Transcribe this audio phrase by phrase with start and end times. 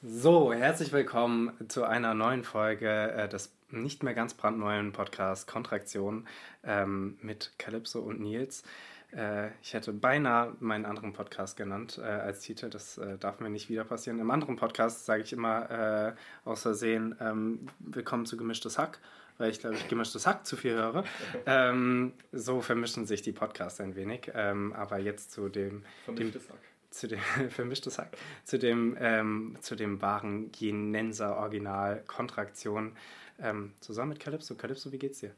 [0.00, 6.28] So, herzlich willkommen zu einer neuen Folge äh, des nicht mehr ganz brandneuen Podcasts Kontraktion
[6.62, 8.62] ähm, mit Calypso und Nils.
[9.12, 12.70] Äh, ich hätte beinahe meinen anderen Podcast genannt äh, als Titel.
[12.70, 14.20] Das äh, darf mir nicht wieder passieren.
[14.20, 16.12] Im anderen Podcast sage ich immer äh,
[16.44, 19.00] aus Versehen ähm, Willkommen zu Gemischtes Hack,
[19.38, 21.02] weil ich glaube, ich Gemischtes Hack zu viel höre.
[21.44, 24.30] Ähm, so vermischen sich die Podcasts ein wenig.
[24.32, 25.82] Ähm, aber jetzt zu dem.
[26.04, 26.60] Vermischtes dem, Hack.
[26.90, 27.18] Zu dem,
[27.50, 28.16] vermischtes Hack.
[28.44, 32.96] Zu dem, ähm, zu dem wahren Jenenser Original Kontraktion
[33.40, 34.54] ähm, zusammen mit Calypso.
[34.54, 35.32] Calypso, wie geht's dir?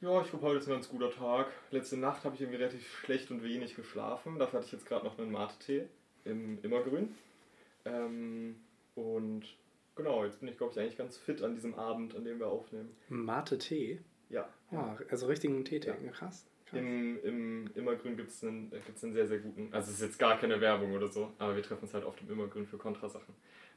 [0.00, 1.46] Ja, ich glaube, heute ist ein ganz guter Tag.
[1.70, 4.38] Letzte Nacht habe ich irgendwie relativ schlecht und wenig geschlafen.
[4.38, 5.84] Dafür hatte ich jetzt gerade noch einen Mate-Tee
[6.24, 7.14] im Immergrün.
[7.84, 8.56] Ähm,
[8.96, 9.44] und
[9.94, 12.48] genau, jetzt bin ich, glaube ich, eigentlich ganz fit an diesem Abend, an dem wir
[12.48, 12.90] aufnehmen.
[13.08, 14.00] Mate-Tee?
[14.28, 14.48] Ja.
[14.72, 16.10] Ah, also richtigen Tee trinken, Ja.
[16.12, 16.46] krass.
[16.72, 20.02] Im, im Immergrün gibt es einen, äh, gibt's einen sehr, sehr guten, also es ist
[20.02, 22.78] jetzt gar keine Werbung oder so, aber wir treffen uns halt oft im Immergrün für
[22.78, 23.34] Kontrasachen.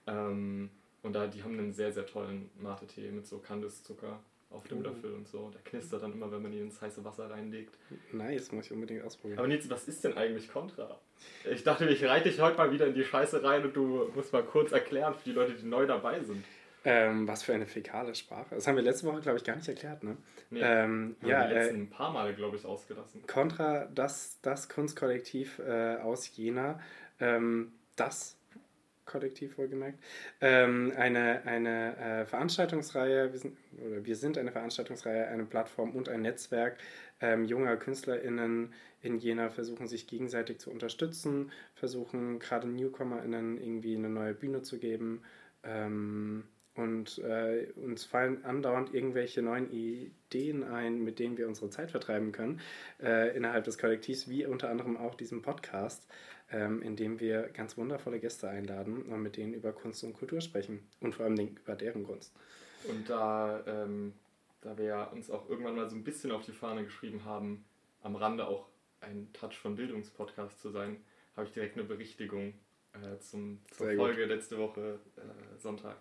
[0.08, 0.70] Ähm,
[1.04, 4.82] und da, die haben einen sehr, sehr tollen Mate-Tee mit so Kandiszucker auf dem.
[4.82, 5.50] Löffel und so.
[5.50, 7.78] Der knistert dann immer, wenn man ihn ins heiße Wasser reinlegt.
[8.12, 9.40] Nice, muss ich unbedingt ausprobieren.
[9.40, 11.00] Aber Nils, was ist denn eigentlich Contra?
[11.52, 14.34] Ich dachte, ich reite dich heute mal wieder in die Scheiße rein und du musst
[14.34, 16.44] mal kurz erklären für die Leute, die neu dabei sind.
[16.86, 18.54] Ähm, was für eine fäkale Sprache.
[18.54, 20.18] Das haben wir letzte Woche, glaube ich, gar nicht erklärt, ne?
[20.52, 23.24] Nee, ähm, haben ja, wir letzten äh, ein paar Mal, glaube ich, ausgelassen.
[23.26, 26.80] Contra, das, das Kunstkollektiv äh, aus Jena,
[27.20, 28.38] ähm, das
[29.06, 30.00] Kollektiv wohlgemerkt,
[30.42, 36.08] ähm, eine, eine äh, Veranstaltungsreihe, wir sind, oder wir sind eine Veranstaltungsreihe, eine Plattform und
[36.08, 36.78] ein Netzwerk
[37.20, 44.10] ähm, junger KünstlerInnen in Jena versuchen sich gegenseitig zu unterstützen, versuchen gerade NewcomerInnen irgendwie eine
[44.10, 45.22] neue Bühne zu geben
[45.64, 51.92] ähm, und äh, uns fallen andauernd irgendwelche neuen Ideen ein, mit denen wir unsere Zeit
[51.92, 52.60] vertreiben können
[53.02, 56.08] äh, innerhalb des Kollektivs, wie unter anderem auch diesem Podcast,
[56.52, 60.42] ähm, in dem wir ganz wundervolle Gäste einladen und mit denen über Kunst und Kultur
[60.42, 62.34] sprechen und vor allem über deren Kunst.
[62.90, 64.14] Und da, ähm,
[64.62, 67.66] da wir ja uns auch irgendwann mal so ein bisschen auf die Fahne geschrieben haben,
[68.02, 68.68] am Rande auch
[69.00, 70.98] ein Touch von Bildungspodcast zu sein,
[71.36, 72.54] habe ich direkt eine Berichtigung
[72.94, 74.06] äh, zum, zur Sehr gut.
[74.06, 75.98] Folge letzte Woche äh, Sonntag.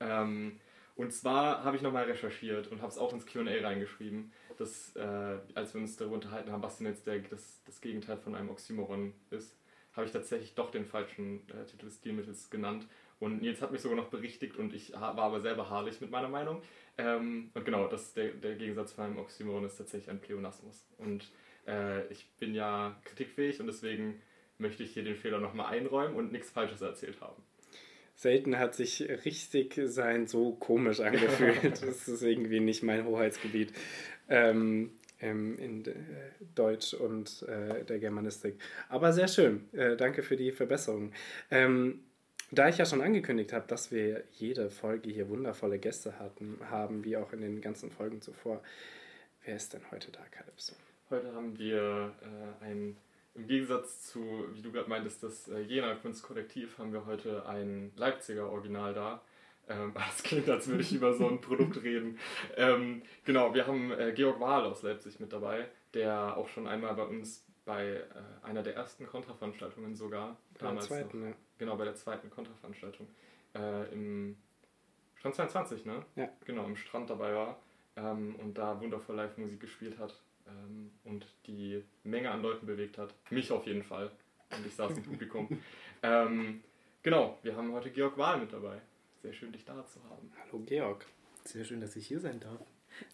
[0.00, 0.58] Ähm,
[0.96, 5.38] und zwar habe ich nochmal recherchiert und habe es auch ins QA reingeschrieben, dass, äh,
[5.54, 8.50] als wir uns darüber unterhalten haben, was denn jetzt der, das, das Gegenteil von einem
[8.50, 9.56] Oxymoron ist,
[9.92, 12.86] habe ich tatsächlich doch den falschen äh, Titel des Stilmittels genannt.
[13.20, 16.28] Und Nils hat mich sogar noch berichtigt und ich war aber selber haarlich mit meiner
[16.28, 16.62] Meinung.
[16.98, 20.86] Ähm, und genau, das, der, der Gegensatz von einem Oxymoron ist tatsächlich ein Pleonasmus.
[20.98, 21.30] Und
[21.66, 24.20] äh, ich bin ja kritikfähig und deswegen
[24.58, 27.40] möchte ich hier den Fehler nochmal einräumen und nichts Falsches erzählt haben.
[28.18, 31.62] Selten hat sich richtig sein so komisch angefühlt.
[31.82, 33.72] das ist irgendwie nicht mein Hoheitsgebiet
[34.28, 34.90] ähm,
[35.20, 35.92] ähm, in äh,
[36.56, 38.56] Deutsch und äh, der Germanistik.
[38.88, 39.72] Aber sehr schön.
[39.72, 41.12] Äh, danke für die Verbesserung.
[41.52, 42.00] Ähm,
[42.50, 47.04] da ich ja schon angekündigt habe, dass wir jede Folge hier wundervolle Gäste hatten, haben,
[47.04, 48.64] wie auch in den ganzen Folgen zuvor,
[49.44, 50.74] wer ist denn heute da, Calypso?
[51.08, 52.96] Heute haben wir äh, ein,
[53.38, 57.92] im Gegensatz zu, wie du gerade meintest, das äh, Jena Kunstkollektiv, haben wir heute ein
[57.96, 59.22] Leipziger Original da.
[59.68, 62.18] Ähm, das klingt, als würde ich über so ein Produkt reden.
[62.56, 66.94] Ähm, genau, wir haben äh, Georg Wahl aus Leipzig mit dabei, der auch schon einmal
[66.94, 68.04] bei uns bei äh,
[68.42, 71.34] einer der ersten Kontraveranstaltungen sogar, Bei der zweiten, noch, ja.
[71.58, 73.06] genau, bei der zweiten Kontraveranstaltung,
[73.54, 74.36] äh, im
[75.16, 76.04] Strand 22, ne?
[76.16, 76.28] Ja.
[76.44, 77.60] Genau, im Strand dabei war
[77.96, 83.14] ähm, und da wundervoll Live-Musik gespielt hat ähm, und die Menge an Leuten bewegt hat.
[83.30, 84.10] Mich auf jeden Fall.
[84.56, 85.48] Und ich saß im Publikum.
[86.00, 86.62] Ähm,
[87.02, 88.80] genau, wir haben heute Georg Wahl mit dabei.
[89.20, 90.30] Sehr schön, dich da zu haben.
[90.40, 91.04] Hallo Georg.
[91.42, 92.60] Sehr schön, dass ich hier sein darf.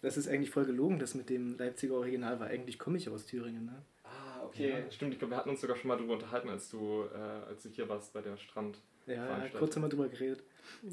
[0.03, 2.45] Das ist eigentlich voll gelogen, das mit dem Leipziger Original war.
[2.45, 3.65] Eigentlich komme ich aus Thüringen.
[3.65, 3.81] Ne?
[4.03, 4.69] Ah, okay.
[4.69, 4.91] Ja.
[4.91, 7.63] Stimmt, ich glaube, wir hatten uns sogar schon mal darüber unterhalten, als du, äh, als
[7.63, 8.77] du hier warst bei der Strand.
[9.07, 10.43] Ja, ja, kurz haben wir drüber geredet.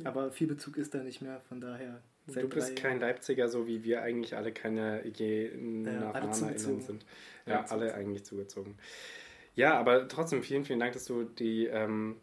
[0.04, 2.02] Aber viel Bezug ist da nicht mehr, von daher.
[2.26, 6.80] Du bist kein Leipziger, so wie wir eigentlich alle keine alle JenanerInnen zugezogen.
[6.82, 7.06] sind.
[7.46, 7.94] Ja, Ja, alle zugezogen.
[7.94, 8.78] eigentlich zugezogen.
[9.54, 12.16] Ja, aber trotzdem vielen, vielen Dank, dass du die ähm,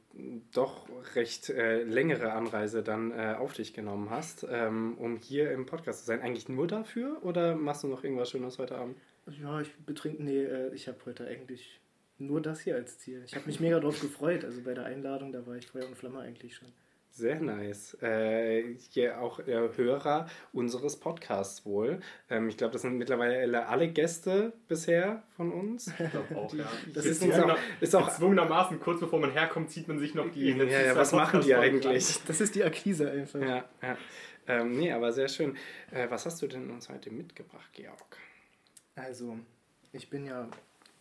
[0.51, 5.67] doch recht äh, längere Anreise dann äh, auf dich genommen hast, ähm, um hier im
[5.67, 6.21] Podcast zu sein.
[6.21, 8.97] Eigentlich nur dafür oder machst du noch irgendwas Schönes heute Abend?
[9.41, 11.79] Ja, ich betrink, nee, äh, ich habe heute eigentlich
[12.19, 13.23] nur das hier als Ziel.
[13.25, 14.43] Ich habe mich mega drauf gefreut.
[14.45, 16.67] Also bei der Einladung, da war ich Feuer und Flamme eigentlich schon.
[17.11, 17.97] Sehr nice.
[18.01, 21.99] Äh, hier auch äh, Hörer unseres Podcasts wohl.
[22.29, 25.87] Ähm, ich glaube, das sind mittlerweile alle Gäste bisher von uns.
[25.87, 26.69] Ich glaube auch, ja.
[26.93, 30.29] Das ist Gezwungener- auch- ist auch- gezwungenermaßen, kurz bevor man herkommt, zieht man sich noch
[30.31, 30.51] die.
[30.51, 32.19] Ja, ja, was machen die eigentlich?
[32.27, 33.41] Das ist die Akquise einfach.
[33.41, 33.97] Ja, ja.
[34.47, 35.57] Ähm, nee, aber sehr schön.
[35.91, 38.17] Äh, was hast du denn uns heute mitgebracht, Georg?
[38.95, 39.37] Also,
[39.93, 40.47] ich bin ja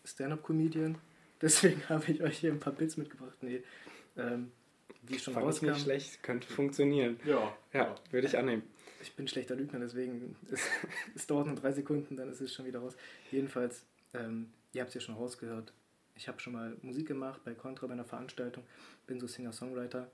[0.05, 0.97] Stand-Up-Comedian,
[1.43, 3.37] deswegen habe ich euch hier ein paar Bits mitgebracht.
[3.43, 3.63] Nee,
[4.17, 4.53] ähm,
[5.03, 5.67] wie schon Fand ich rauskam.
[5.67, 7.19] nicht schlecht, könnte funktionieren.
[7.25, 7.57] Ja.
[7.73, 8.63] Ja, würde ich annehmen.
[9.01, 10.61] Ich bin schlechter Lügner, deswegen es,
[11.15, 12.97] es dauert nur drei Sekunden, dann ist es schon wieder raus.
[13.31, 15.73] Jedenfalls, ähm, ihr habt es ja schon rausgehört.
[16.17, 18.65] Ich habe schon mal Musik gemacht bei Contra bei einer Veranstaltung,
[19.07, 20.11] bin so Singer-Songwriter,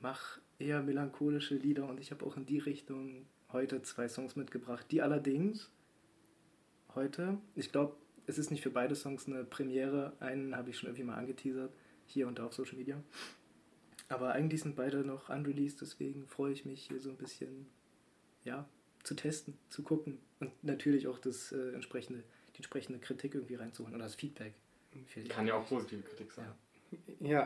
[0.00, 4.86] mach eher melancholische Lieder und ich habe auch in die Richtung heute zwei Songs mitgebracht,
[4.90, 5.70] die allerdings
[6.94, 7.94] heute, ich glaube,
[8.26, 11.72] es ist nicht für beide Songs eine Premiere, einen habe ich schon irgendwie mal angeteasert,
[12.06, 13.02] hier und da auf Social Media.
[14.08, 17.66] Aber eigentlich sind beide noch unreleased, deswegen freue ich mich hier so ein bisschen
[18.44, 18.68] ja,
[19.04, 22.22] zu testen, zu gucken und natürlich auch das äh, entsprechende,
[22.54, 24.54] die entsprechende Kritik irgendwie reinzuholen oder das Feedback.
[24.94, 26.44] die- Kann ja auch positive Kritik sein.
[26.46, 26.56] Ja,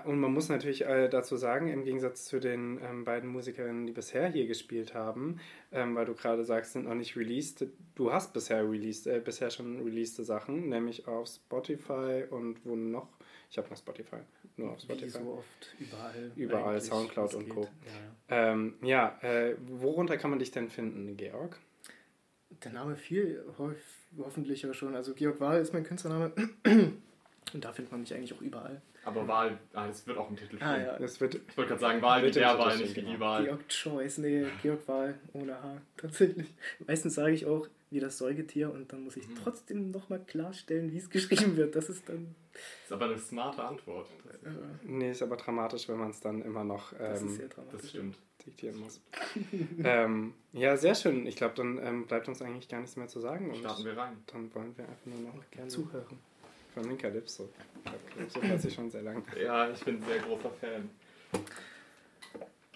[0.04, 3.93] und man muss natürlich äh, dazu sagen, im Gegensatz zu den ähm, beiden Musikerinnen, die
[3.93, 5.38] bisher hier gespielt haben,
[5.72, 9.50] ähm, weil du gerade sagst, sind noch nicht released, du hast bisher released, äh, bisher
[9.50, 13.08] schon releaste Sachen, nämlich auf Spotify und wo noch?
[13.50, 14.16] Ich habe noch Spotify,
[14.56, 15.10] nur auf Wie Spotify.
[15.10, 16.32] so oft überall.
[16.37, 17.54] Überall, Soundcloud und geht.
[17.54, 17.62] Co.
[17.62, 18.52] Ja, ja.
[18.52, 21.60] Ähm, ja, äh, worunter kann man dich denn finden, Georg?
[22.64, 23.75] Der Name fiel hof
[24.19, 24.94] hoffentlich ja schon.
[24.94, 26.32] Also Georg Wahl ist mein Künstlername.
[27.52, 28.81] Und da findet man mich eigentlich auch überall.
[29.06, 30.58] Aber Wahl, ah, das wird auch im Titel.
[30.61, 33.06] Ah ja, Das wird Ich wollte gerade sagen, Wahl im der Wahl, nicht wie die
[33.06, 33.20] genau.
[33.20, 33.44] Wahl.
[33.44, 36.53] Georg Choice, nee, Georg Wahl ohne H, tatsächlich.
[36.87, 39.37] Meistens sage ich auch wie das Säugetier und dann muss ich Mhm.
[39.44, 41.76] trotzdem nochmal klarstellen, wie es geschrieben wird.
[41.76, 42.35] Das ist dann.
[42.85, 44.08] ist aber eine smarte Antwort.
[44.44, 44.49] Äh,
[44.88, 47.81] Nee, ist aber dramatisch, wenn man es dann immer noch das ist ähm, sehr dramatisch.
[47.82, 48.19] Das stimmt.
[48.44, 49.00] diktieren muss.
[49.85, 51.26] ähm, ja, sehr schön.
[51.26, 53.50] Ich glaube, dann ähm, bleibt uns eigentlich gar nichts mehr zu sagen.
[53.50, 54.17] Und Starten wir rein.
[54.26, 55.69] dann wollen wir einfach nur noch Gerne.
[55.69, 56.19] zuhören.
[56.76, 57.49] Von Minka Lipso.
[57.87, 59.23] Ich hab Calypso weiß ich schon sehr lange.
[59.43, 60.90] Ja, ich bin ein sehr großer Fan.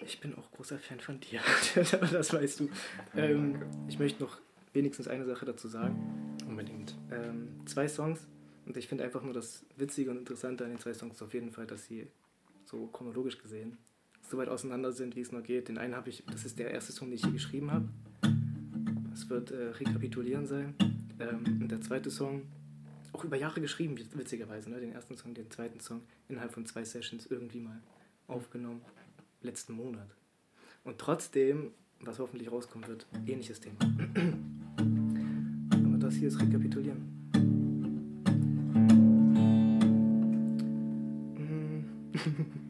[0.03, 1.39] Ich bin auch großer Fan von dir,
[1.75, 2.69] das weißt du.
[3.15, 4.39] Ähm, ich möchte noch
[4.73, 6.35] wenigstens eine Sache dazu sagen.
[6.47, 6.95] Unbedingt.
[7.11, 8.27] Ähm, zwei Songs
[8.65, 11.35] und ich finde einfach nur das Witzige und Interessante an den zwei Songs ist auf
[11.35, 12.07] jeden Fall, dass sie
[12.65, 13.77] so chronologisch gesehen
[14.27, 15.67] so weit auseinander sind, wie es nur geht.
[15.67, 17.87] Den einen habe ich, das ist der erste Song, den ich hier geschrieben habe.
[19.13, 20.73] Es wird äh, Rekapitulieren sein.
[21.19, 22.43] Ähm, und der zweite Song,
[23.13, 24.69] auch über Jahre geschrieben, witzigerweise.
[24.69, 24.79] Ne?
[24.79, 27.81] Den ersten Song, den zweiten Song innerhalb von zwei Sessions irgendwie mal
[28.27, 28.81] aufgenommen.
[29.41, 30.15] Letzten Monat.
[30.83, 33.77] Und trotzdem, was hoffentlich rauskommen wird, ähnliches Thema.
[35.71, 37.17] Aber das hier ist Rekapitulieren.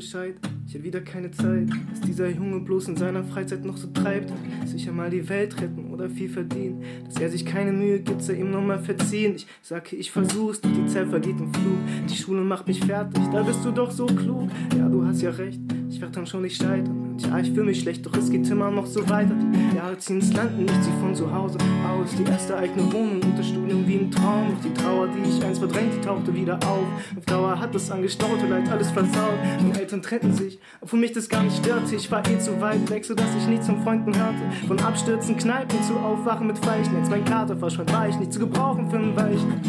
[0.00, 0.34] Bescheid,
[0.66, 1.68] ich hätte wieder keine Zeit.
[1.90, 4.32] Was dieser Junge bloß in seiner Freizeit noch so treibt.
[4.64, 6.82] Sicher mal die Welt retten oder viel verdienen.
[7.04, 9.34] Dass er sich keine Mühe gibt, sei ihm nochmal verziehen.
[9.36, 11.80] Ich sage, ich versuch's, doch die Zeit vergeht im Flug.
[12.08, 14.48] Die Schule macht mich fertig, da bist du doch so klug.
[14.74, 15.60] Ja, du hast ja recht,
[15.90, 16.99] ich werd dann schon nicht scheitern.
[17.22, 19.34] Ja, ich fühl mich schlecht, doch es geht immer noch so weiter.
[19.34, 22.14] Die Jahre ziehen ins Land und ich zieh von zu Hause aus.
[22.16, 24.48] Die erste eigene Wohnung und das Studium wie ein Traum.
[24.54, 26.86] Doch die Trauer, die ich einst verdrängt, tauchte wieder auf.
[27.16, 29.38] Auf Dauer hat das angestaute Leid alles versaut.
[29.60, 31.94] Meine Eltern trennten sich, obwohl mich das gar nicht störte.
[31.94, 34.66] Ich war eh zu weit weg, sodass ich nie zum Freunden hörte.
[34.66, 36.96] Von Abstürzen, Kneipen zu Aufwachen mit Feichen.
[36.96, 39.60] Jetzt mein Kater verschwand, war ich nicht zu gebrauchen für einen Weichen.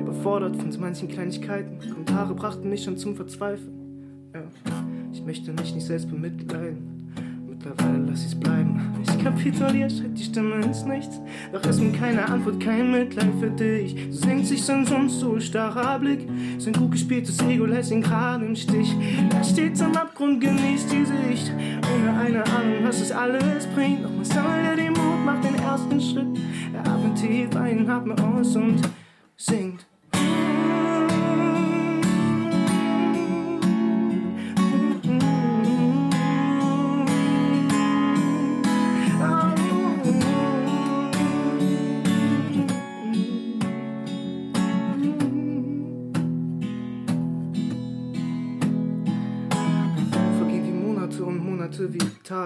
[0.00, 1.78] Überfordert von so manchen Kleinigkeiten.
[1.78, 3.72] Kommentare brachten mich schon zum Verzweifeln.
[4.34, 4.42] Ja,
[5.16, 7.10] ich möchte mich nicht selbst bemitleiden.
[7.48, 8.80] Mittlerweile lass ich's bleiben.
[9.02, 11.20] Ich kapituliere, schreibt die Stimme ins Nichts.
[11.52, 13.96] Doch ist mir keine Antwort, kein Mitleid für dich.
[14.10, 16.28] So senkt sich sein sonst so starrer Blick.
[16.58, 18.94] Sein gut gespieltes Ego lässt ihn gerade im Stich.
[19.34, 21.50] Er steht am Abgrund, genießt die Sicht.
[21.94, 24.04] Ohne eine Ahnung, was es alles bringt.
[24.04, 26.38] Doch man sammelt er den Mut, macht den ersten Schritt.
[26.74, 28.82] Er atmet tief ein, atmet aus und
[29.38, 29.86] singt.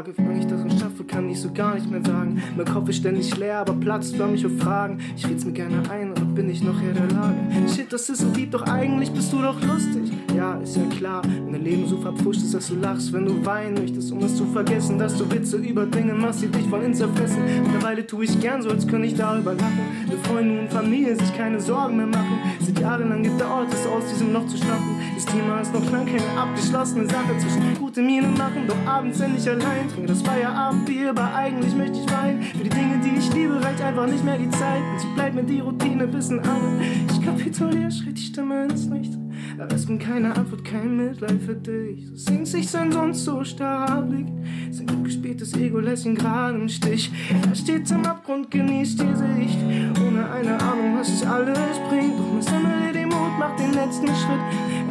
[0.06, 2.42] Wie lange ich das noch schaffe, kann ich so gar nicht mehr sagen.
[2.56, 4.98] Mein Kopf ist ständig leer, aber platzt förmlich auf Fragen.
[5.14, 7.36] Ich red's mir gerne ein, aber bin ich noch Herr der Lage?
[7.68, 10.10] Shit, das ist so deep, doch eigentlich bist du doch lustig.
[10.34, 13.44] Ja, ist ja klar, wenn dein Leben so verpfuscht ist, dass du lachst, wenn du
[13.44, 16.82] weinen möchtest, um es zu vergessen, dass du Witze über Dinge machst, die dich voll
[16.82, 17.42] ins Zerfressen.
[17.62, 19.80] Mittlerweile tue ich gern so, als könnte ich darüber lachen.
[20.06, 22.38] Wenn Freunde und Familie sich keine Sorgen mehr machen.
[22.58, 24.96] Es hat jahrelang gedauert, es aus diesem Loch zu schaffen.
[25.22, 27.36] Das Thema ist noch lang keine abgeschlossene Sache.
[27.36, 29.86] Zwischen gute Miene machen, doch abends endlich allein.
[29.92, 32.40] Trinke das Feierabendbier, aber eigentlich möchte ich weinen.
[32.42, 34.80] Für die Dinge, die ich liebe, reicht einfach nicht mehr die Zeit.
[34.80, 36.80] Und so bleibt mir die Routine bis an.
[37.10, 39.18] Ich kapituliere, schreit die Stimme ins Nichts.
[39.58, 42.06] Aber es gibt keine Antwort, kein Mitleid für dich.
[42.06, 44.28] So singt sich sein sonst so starrer Blick.
[44.70, 47.10] Sein gut gespieltes Ego lässt ihn gerade im Stich.
[47.46, 49.58] Er steht am Abgrund, genießt die Sicht.
[50.02, 51.58] Ohne eine Ahnung, was es alles
[51.90, 52.18] bringt.
[52.18, 52.99] Doch mit
[53.40, 54.40] macht den letzten Schritt.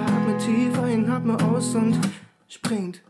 [0.08, 2.00] atmet tief ein, atmet aus und
[2.48, 3.04] springt.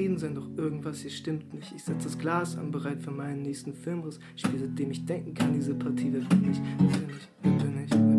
[0.00, 1.72] Zufrieden sein, doch irgendwas hier stimmt nicht.
[1.76, 4.18] Ich setze das Glas an, bereit für meinen nächsten Filmriss.
[4.34, 6.60] Spiel seitdem ich denken kann, diese Partie, wer bin ich?
[6.78, 7.28] Bin ich?
[7.42, 8.09] Bin ich?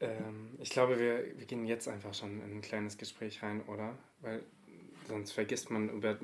[0.00, 3.96] Ähm, ich glaube, wir, wir gehen jetzt einfach schon in ein kleines Gespräch rein, oder?
[4.22, 4.42] Weil
[5.08, 6.16] sonst vergisst man über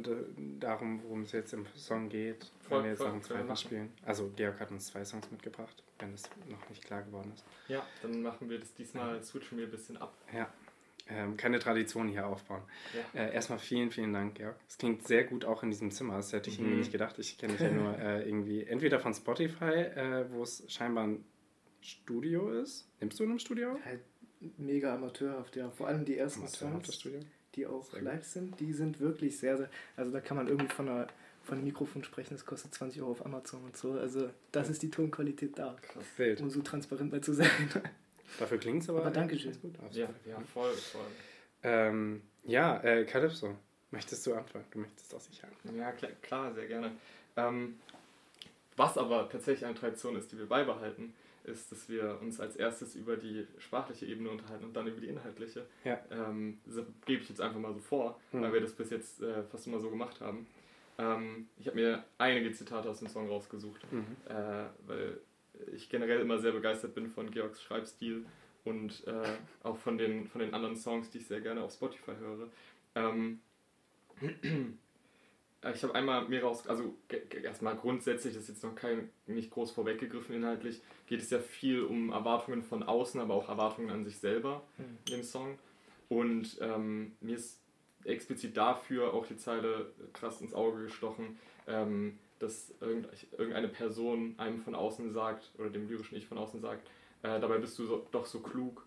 [0.61, 3.57] darum, worum es jetzt im Song geht, Voll, wenn wir jetzt voll, noch einen zweiten
[3.57, 3.93] spielen.
[4.05, 7.45] Also Georg hat uns zwei Songs mitgebracht, wenn es noch nicht klar geworden ist.
[7.69, 10.15] Ja, dann machen wir das diesmal, switchen wir ein bisschen ab.
[10.33, 10.49] Ja.
[11.09, 12.63] Ähm, keine Tradition hier aufbauen.
[13.15, 13.21] Ja.
[13.21, 14.57] Äh, erstmal vielen, vielen Dank, Georg.
[14.69, 16.17] Es klingt sehr gut auch in diesem Zimmer.
[16.17, 16.79] Das hätte ich irgendwie Mhm.
[16.81, 17.17] nicht gedacht.
[17.21, 21.25] Ich kenne dich ja nur äh, irgendwie entweder von Spotify, äh, wo es scheinbar ein
[21.87, 22.89] Studio ist.
[23.01, 23.79] Nimmst du in einem Studio?
[23.85, 24.01] Halt
[24.59, 25.71] mega amateurhaft, ja.
[25.71, 27.07] Vor allem die ersten Songs,
[27.55, 28.09] die auch Sehr gut.
[28.13, 29.71] live sind, die sind wirklich sehr, sehr.
[29.97, 31.07] Also da kann man irgendwie von, einer,
[31.45, 33.93] von einem Mikrofon sprechen, das kostet 20 Euro auf Amazon und so.
[33.93, 36.05] Also das ist die Tonqualität da, Krass.
[36.17, 36.41] Wild.
[36.43, 37.51] um so transparent mal zu sein.
[38.39, 39.01] Dafür klingt es aber.
[39.03, 39.53] Aber Dankeschön.
[39.53, 39.75] ganz gut.
[39.93, 41.07] Ja, ja, voll, voll.
[41.63, 43.57] Ähm, ja, äh, Calypso,
[43.91, 44.65] möchtest du anfangen?
[44.73, 45.79] Du möchtest auch sicher anfangen.
[45.79, 46.91] Ja, klar, klar sehr gerne.
[47.37, 47.77] Ähm,
[48.77, 51.15] was aber tatsächlich eine Tradition ist, die wir beibehalten,
[51.45, 55.07] ist, dass wir uns als erstes über die sprachliche Ebene unterhalten und dann über die
[55.07, 55.65] inhaltliche.
[55.85, 56.01] Ja.
[56.11, 58.43] Ähm, so gebe ich jetzt einfach mal so vor, Mhm.
[58.43, 60.47] weil wir das bis jetzt äh, fast immer so gemacht haben.
[60.99, 64.17] Ähm, ich habe mir einige Zitate aus dem Song rausgesucht, Mhm.
[64.29, 65.21] äh, weil
[65.73, 68.27] ich generell immer sehr begeistert bin von Georgs Schreibstil
[68.65, 69.23] und äh,
[69.63, 72.49] auch von den, von den anderen Songs, die ich sehr gerne auf Spotify höre.
[72.97, 73.41] Ähm,
[75.75, 76.95] ich habe einmal mir raus, also
[77.43, 81.83] erstmal grundsätzlich, das ist jetzt noch kein, nicht groß vorweggegriffen inhaltlich, geht es ja viel
[81.83, 85.59] um Erwartungen von außen, aber auch Erwartungen an sich selber in dem Song.
[86.09, 87.61] Und ähm, mir ist
[88.05, 94.61] explizit dafür auch die Zeile krass ins Auge gestochen, ähm, dass irgend, irgendeine Person einem
[94.61, 96.87] von außen sagt, oder dem lyrischen Ich von außen sagt,
[97.23, 98.85] äh, dabei bist du so, doch so klug.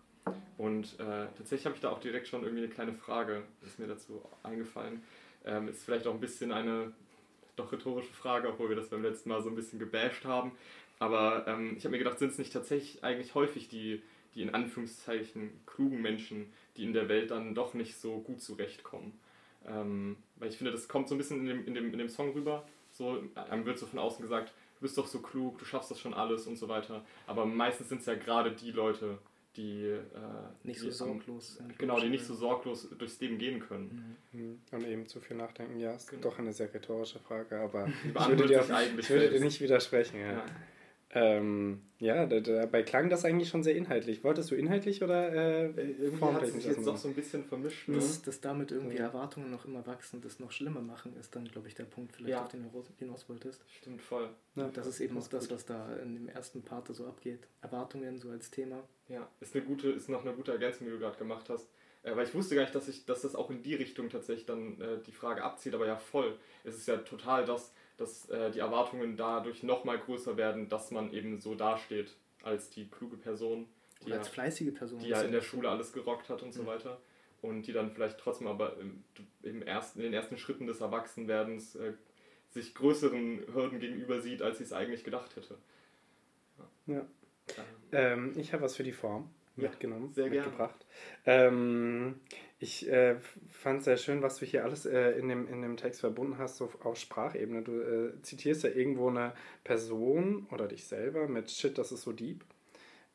[0.56, 3.86] Und äh, tatsächlich habe ich da auch direkt schon irgendwie eine kleine Frage, ist mir
[3.86, 5.02] dazu eingefallen.
[5.44, 6.92] Ähm, ist vielleicht auch ein bisschen eine
[7.56, 10.52] doch rhetorische Frage, obwohl wir das beim letzten Mal so ein bisschen gebasht haben.
[10.98, 14.02] Aber ähm, ich habe mir gedacht, sind es nicht tatsächlich eigentlich häufig die,
[14.34, 19.18] die in Anführungszeichen klugen Menschen, die in der Welt dann doch nicht so gut zurechtkommen?
[19.66, 22.08] Ähm, weil ich finde, das kommt so ein bisschen in dem, in dem, in dem
[22.08, 22.66] Song rüber.
[22.90, 26.00] So, einem wird so von außen gesagt, du bist doch so klug, du schaffst das
[26.00, 27.04] schon alles und so weiter.
[27.26, 29.18] Aber meistens sind es ja gerade die Leute,
[29.56, 29.98] die äh,
[30.62, 31.78] Nicht die so sorglos sind.
[31.78, 34.16] Genau, die nicht so sorglos durchs Leben gehen können.
[34.32, 34.60] Mhm.
[34.70, 36.22] Und eben zu viel nachdenken, ja, ist Genau.
[36.22, 40.20] doch eine sehr rhetorische Frage, aber ich würde dir, eigentlich ich würde dir nicht widersprechen.
[40.20, 40.44] Ja, Ja.
[41.12, 44.22] ähm, ja da, dabei klang das eigentlich schon sehr inhaltlich.
[44.22, 45.64] Wolltest du inhaltlich oder äh,
[45.98, 47.88] Irgendwie hat sich jetzt doch so ein bisschen vermischt.
[47.88, 47.96] Ne?
[47.96, 49.06] Dass, dass damit irgendwie Ja.
[49.06, 52.30] Erwartungen noch immer wachsen, das noch schlimmer machen, ist dann, glaube ich, der Punkt, vielleicht
[52.30, 52.42] Ja.
[52.44, 53.64] auf den du hinaus wolltest.
[53.80, 54.30] Stimmt voll.
[54.54, 55.56] Ja, das ist eben auch das, gut.
[55.56, 57.48] was da in dem ersten Part so abgeht.
[57.62, 58.84] Erwartungen so als Thema.
[59.10, 61.68] Ja, ist eine gute, ist noch eine gute Ergänzung, die du gerade gemacht hast.
[62.02, 64.46] Äh, weil ich wusste gar nicht, dass, ich, dass das auch in die Richtung tatsächlich
[64.46, 66.38] dann äh, die Frage abzieht, aber ja voll.
[66.64, 71.12] Es ist ja total das, dass äh, die Erwartungen dadurch nochmal größer werden, dass man
[71.12, 73.66] eben so dasteht als die kluge Person,
[74.00, 75.00] die, Oder ja, als fleißige Person.
[75.00, 76.66] die ja in der Schule alles gerockt hat und so Mhm.
[76.66, 77.00] weiter.
[77.42, 79.02] Und die dann vielleicht trotzdem aber im,
[79.42, 81.94] im ersten, in den ersten Schritten des Erwachsenwerdens äh,
[82.50, 85.58] sich größeren Hürden gegenüber sieht, als sie es eigentlich gedacht hätte.
[86.86, 86.96] Ja.
[86.96, 87.06] Ähm,
[87.92, 90.86] Ähm, ich habe was für die Form mitgenommen, sehr mitgebracht.
[91.26, 92.20] Ähm,
[92.58, 93.16] ich äh,
[93.48, 96.56] fand sehr schön, was du hier alles äh, in, dem, in dem Text verbunden hast,
[96.56, 97.62] so auf Sprachebene.
[97.62, 99.32] Du äh, zitierst ja irgendwo eine
[99.64, 102.44] Person oder dich selber mit Shit, das ist so deep.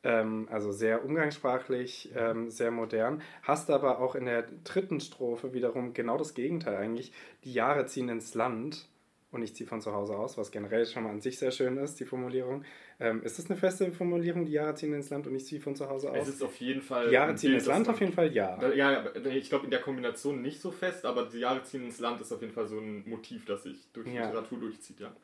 [0.02, 3.22] Ähm, also sehr umgangssprachlich, ähm, sehr modern.
[3.42, 7.12] Hast aber auch in der dritten Strophe wiederum genau das Gegenteil eigentlich.
[7.44, 8.88] Die Jahre ziehen ins Land
[9.36, 11.76] und ich ziehe von zu Hause aus, was generell schon mal an sich sehr schön
[11.76, 12.64] ist, die Formulierung.
[12.98, 15.76] Ähm, ist das eine feste Formulierung, die Jahre ziehen ins Land und ich ziehe von
[15.76, 16.26] zu Hause aus?
[16.26, 17.06] Es ist auf jeden Fall.
[17.08, 18.72] Die Jahre ziehen Bild, ins das Land man- auf jeden Fall, ja.
[18.72, 22.20] Ja, ich glaube in der Kombination nicht so fest, aber die Jahre ziehen ins Land
[22.20, 24.26] ist auf jeden Fall so ein Motiv, das sich durch Ja.
[24.26, 25.14] Literatur durchzieht, ja.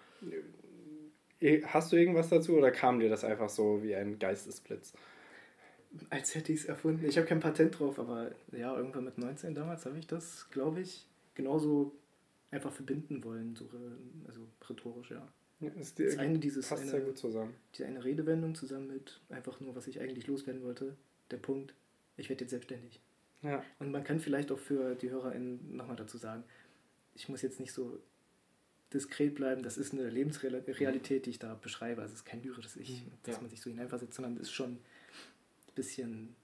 [1.40, 4.92] Eh, Hast du irgendwas dazu oder kam dir das einfach so wie ein Geistesblitz?
[6.09, 7.04] Als hätte ich es erfunden.
[7.04, 10.81] Ich habe kein Patent drauf, aber ja, irgendwann mit 19 damals habe ich das, glaube
[10.81, 11.92] ich, genauso
[12.53, 15.27] einfach verbinden wollen, so, äh, also rhetorisch, ja.
[15.61, 17.55] Ja, ist Das die, eine, dieses passt eine, sehr gut zusammen.
[17.75, 20.97] diese eine Redewendung zusammen mit einfach nur, was ich eigentlich loswerden wollte.
[21.31, 21.75] Der Punkt,
[22.17, 23.01] ich werde jetzt selbstständig.
[23.43, 26.45] Ja, Und man kann vielleicht auch für die HörerInnen nochmal dazu sagen,
[27.15, 28.01] ich muss jetzt nicht so
[28.93, 32.03] diskret bleiben, das ist eine Lebensrealität, die ich da beschreibe.
[32.03, 33.41] Also es ist kein lyrisches Ich, dass Ja.
[33.41, 34.79] man sich so hineinversetzt, sondern es ist schon ein
[35.75, 36.35] bisschen,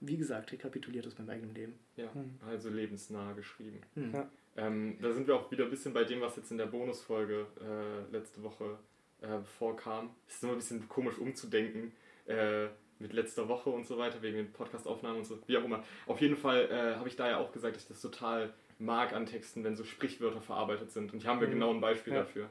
[0.00, 1.74] wie gesagt, rekapituliert aus meinem eigenen Leben.
[1.96, 2.34] Ja, Hm.
[2.46, 3.80] also lebensnah geschrieben.
[3.94, 4.12] Hm.
[4.14, 4.30] Ja.
[4.56, 7.46] Ähm, da sind wir auch wieder ein bisschen bei dem, was jetzt in der Bonusfolge
[7.60, 8.78] äh, letzte Woche
[9.20, 10.10] äh, vorkam.
[10.26, 11.92] Es ist immer ein bisschen komisch umzudenken
[12.26, 12.66] äh,
[12.98, 15.84] mit letzter Woche und so weiter, wegen den Podcastaufnahmen und so, wie auch immer.
[16.06, 19.12] Auf jeden Fall äh, habe ich da ja auch gesagt, dass ich das total mag
[19.12, 21.12] an Texten, wenn so Sprichwörter verarbeitet sind.
[21.12, 21.52] Und hier haben wir Mhm.
[21.52, 22.20] genau ein Beispiel Ja.
[22.20, 22.48] dafür.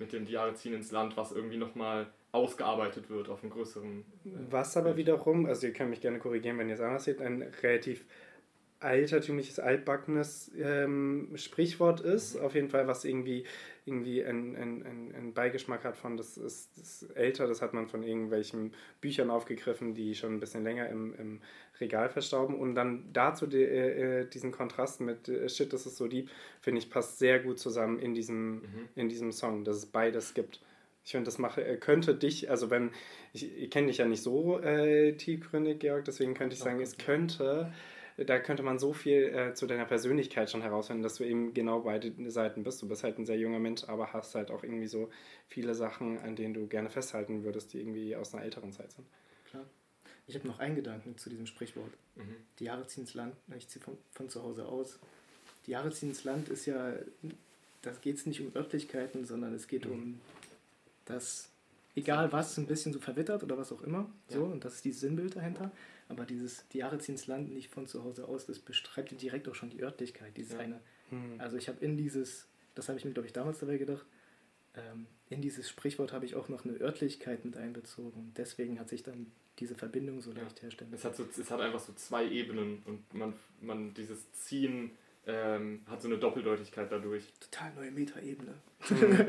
[0.00, 4.00] Mit dem Die Jahre ziehen ins Land, was irgendwie nochmal ausgearbeitet wird auf einem größeren.
[4.24, 7.20] äh, Was aber wiederum, also ihr könnt mich gerne korrigieren, wenn ihr es anders seht,
[7.22, 8.04] ein relativ
[8.84, 12.36] altertümliches, altbackenes ähm, Sprichwort ist.
[12.36, 13.44] Auf jeden Fall, was irgendwie,
[13.86, 17.88] irgendwie einen ein, ein, Beigeschmack hat von, das ist, das ist älter, das hat man
[17.88, 21.40] von irgendwelchen Büchern aufgegriffen, die schon ein bisschen länger im, im
[21.80, 22.54] Regal verstauben.
[22.54, 26.30] Und dann dazu die, äh, äh, diesen Kontrast mit äh, Shit, das ist so deep,
[26.60, 28.88] finde ich, passt sehr gut zusammen in diesem, Mhm.
[28.94, 30.60] in diesem Song, dass es beides gibt.
[31.04, 32.90] Ich finde, das mache, äh, könnte dich, also wenn,
[33.32, 36.96] ich, ich kenne dich ja nicht so äh, tiefgründig, Georg, deswegen könnte ich sagen, es
[36.96, 37.72] könnte,
[38.16, 41.80] da könnte man so viel äh, zu deiner Persönlichkeit schon herausfinden, dass du eben genau
[41.80, 42.80] beide Seiten bist.
[42.82, 45.10] Du bist halt ein sehr junger Mensch, aber hast halt auch irgendwie so
[45.48, 49.06] viele Sachen, an denen du gerne festhalten würdest, die irgendwie aus einer älteren Zeit sind.
[49.50, 49.64] Klar.
[50.26, 51.90] Ich habe noch einen Gedanken zu diesem Sprichwort.
[52.16, 52.36] Mhm.
[52.58, 54.98] Die Jahre ziehen ins Land, ich ziehe von, von zu Hause aus.
[55.66, 56.92] Die Jahre ziehen ins Land ist ja,
[57.82, 59.92] da geht es nicht um Örtlichkeiten, sondern es geht Mhm.
[59.92, 60.20] um
[61.04, 61.50] das,
[61.96, 64.08] egal was, ein bisschen so verwittert oder was auch immer.
[64.28, 64.52] So, Ja.
[64.52, 65.70] und das ist dieses Sinnbild dahinter.
[66.14, 69.18] Aber dieses, die Jahre ziehen ins Land nicht von zu Hause aus, das beschreibt ja
[69.18, 70.36] direkt auch schon die Örtlichkeit.
[70.36, 70.58] Dieses Ja.
[70.60, 71.34] eine, Hm.
[71.38, 74.06] also ich habe in dieses, das habe ich mir glaube ich damals dabei gedacht,
[74.76, 78.12] ähm, in dieses Sprichwort habe ich auch noch eine Örtlichkeit mit einbezogen.
[78.20, 80.42] Und deswegen hat sich dann diese Verbindung so Ja.
[80.42, 80.92] leicht herstellen.
[80.92, 84.90] Es hat, so, es hat einfach so zwei Ebenen und man, man dieses Ziehen
[85.26, 87.32] ähm, hat so eine Doppeldeutigkeit dadurch.
[87.40, 88.52] Total neue Metaebene.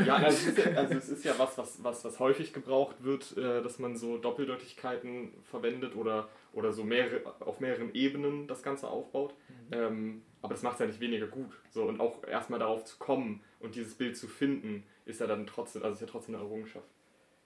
[0.05, 3.03] ja, also es, ist ja, also es ist ja was, was, was, was häufig gebraucht
[3.03, 8.63] wird, äh, dass man so Doppeldeutigkeiten verwendet oder, oder so mehrere, auf mehreren Ebenen das
[8.63, 9.35] Ganze aufbaut.
[9.71, 11.51] Ähm, aber das macht es ja nicht weniger gut.
[11.69, 15.45] So, und auch erstmal darauf zu kommen und dieses Bild zu finden, ist ja dann
[15.45, 16.87] trotzdem, also ist ja trotzdem eine Errungenschaft.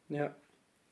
[0.09, 0.35] Ja.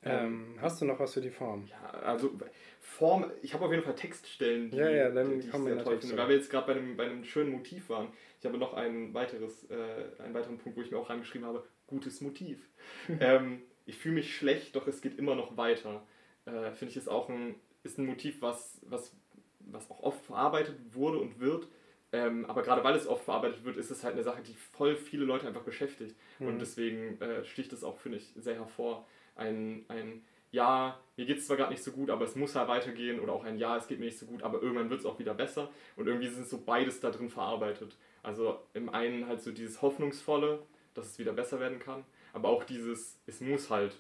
[0.04, 1.68] Ähm, hast du noch was für die Form?
[1.68, 2.32] Ja, also
[2.80, 5.84] Form, ich habe auf jeden Fall Textstellen, die, Ja, ja, dann die, die ich sehr
[5.84, 6.18] toll finde.
[6.18, 8.08] Weil wir jetzt gerade bei einem, bei einem schönen Motiv waren.
[8.40, 11.64] Ich habe noch ein weiteres, äh, einen weiteren Punkt, wo ich mir auch reingeschrieben habe,
[11.88, 12.70] gutes Motiv.
[13.20, 16.06] ähm, ich fühle mich schlecht, doch es geht immer noch weiter.
[16.46, 19.16] Äh, Finde ich ist auch ein, ist ein Motiv, was, was,
[19.60, 21.68] was auch oft verarbeitet wurde und wird.
[22.14, 24.96] Ähm, aber gerade weil es oft verarbeitet wird, ist es halt eine Sache, die voll
[24.96, 26.16] viele Leute einfach beschäftigt.
[26.40, 26.48] Mhm.
[26.48, 29.06] Und deswegen äh, sticht es auch, finde ich, sehr hervor.
[29.36, 32.68] Ein, ein Ja, mir geht es zwar gerade nicht so gut, aber es muss ja
[32.68, 33.20] weitergehen.
[33.20, 35.20] Oder auch ein Ja, es geht mir nicht so gut, aber irgendwann wird es auch
[35.20, 35.70] wieder besser.
[35.98, 37.98] Und irgendwie sind so beides da drin verarbeitet.
[38.24, 42.06] Also im einen halt so dieses Hoffnungsvolle, dass es wieder besser werden kann.
[42.32, 43.98] Aber auch dieses, es muss halt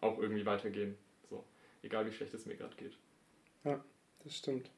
[0.00, 0.96] auch irgendwie weitergehen.
[1.28, 1.44] So,
[1.82, 2.96] egal wie schlecht es mir gerade geht.
[3.64, 4.70] Das stimmt.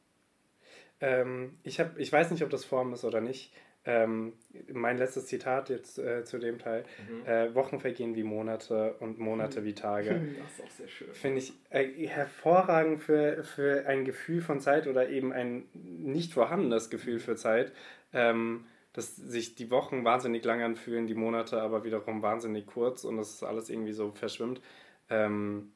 [1.00, 3.52] Ähm, ich, hab, ich weiß nicht, ob das Form ist oder nicht.
[3.86, 4.34] Ähm,
[4.70, 6.84] mein letztes Zitat jetzt äh, zu dem Teil.
[7.08, 7.26] Mhm.
[7.26, 10.20] Äh, Wochen vergehen wie Monate und Monate wie Tage.
[10.38, 11.14] Das ist auch sehr schön.
[11.14, 16.90] Finde ich äh, hervorragend für, für ein Gefühl von Zeit oder eben ein nicht vorhandenes
[16.90, 17.72] Gefühl für Zeit.
[18.12, 23.18] Ähm, dass sich die Wochen wahnsinnig lang anfühlen, die Monate aber wiederum wahnsinnig kurz und
[23.18, 24.60] das alles irgendwie so verschwimmt.
[25.08, 25.72] Ähm,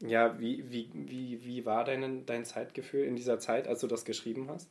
[0.00, 4.04] ja, wie, wie, wie, wie war dein, dein Zeitgefühl in dieser Zeit, als du das
[4.04, 4.68] geschrieben hast?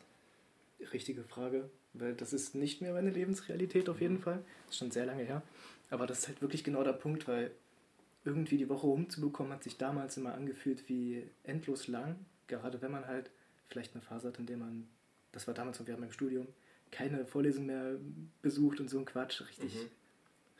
[0.93, 4.43] Richtige Frage, weil das ist nicht mehr meine Lebensrealität auf jeden Fall.
[4.65, 5.41] Das ist schon sehr lange her.
[5.89, 7.51] Aber das ist halt wirklich genau der Punkt, weil
[8.25, 12.15] irgendwie die Woche rumzubekommen hat sich damals immer angefühlt wie endlos lang.
[12.47, 13.29] Gerade wenn man halt
[13.67, 14.87] vielleicht eine Phase hat, in der man,
[15.31, 16.47] das war damals noch während meinem Studium,
[16.91, 17.97] keine Vorlesung mehr
[18.41, 19.89] besucht und so ein Quatsch, richtig, Mhm.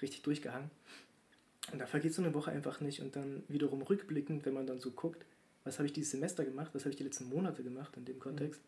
[0.02, 0.70] richtig durchgehangen.
[1.72, 3.02] Und da vergeht so eine Woche einfach nicht.
[3.02, 5.26] Und dann wiederum rückblickend, wenn man dann so guckt,
[5.64, 8.20] was habe ich dieses Semester gemacht, was habe ich die letzten Monate gemacht in dem
[8.20, 8.62] Kontext,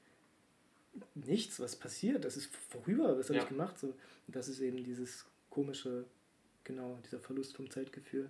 [1.15, 3.43] nichts, was passiert, das ist vorüber, was habe Ja.
[3.43, 3.79] ich gemacht?
[3.79, 6.05] So, und das ist eben dieses komische,
[6.63, 8.29] genau, dieser Verlust vom Zeitgefühl.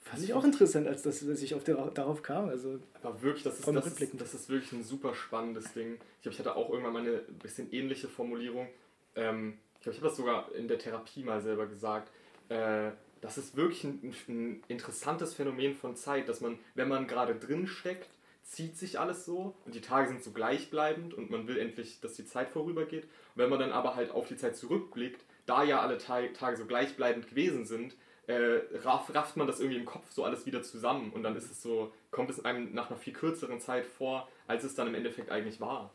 [0.00, 2.48] Fand ich auch interessant, als dass, dass ich auf der, darauf kam.
[2.48, 5.94] Also Aber wirklich, das ist, das, ist, das ist wirklich ein super spannendes Ding.
[5.94, 8.68] Ich glaube, ich hatte auch irgendwann mal eine bisschen ähnliche Formulierung.
[9.16, 12.12] Ähm, ich glaube, ich habe das sogar in der Therapie mal selber gesagt.
[12.50, 12.92] Äh,
[13.26, 17.66] das ist wirklich ein, ein, interessantes Phänomen von Zeit, dass man, wenn man gerade drin
[17.66, 18.08] steckt,
[18.44, 22.14] zieht sich alles so und die Tage sind so gleichbleibend und man will endlich, dass
[22.14, 23.02] die Zeit vorübergeht.
[23.04, 23.10] Und
[23.42, 27.28] wenn man dann aber halt auf die Zeit zurückblickt, da ja alle Tage so gleichbleibend
[27.28, 27.96] gewesen sind,
[28.28, 31.62] äh, rafft man das irgendwie im Kopf so alles wieder zusammen und dann ist es
[31.62, 35.30] so, kommt es einem nach einer viel kürzeren Zeit vor, als es dann im Endeffekt
[35.30, 35.92] eigentlich war.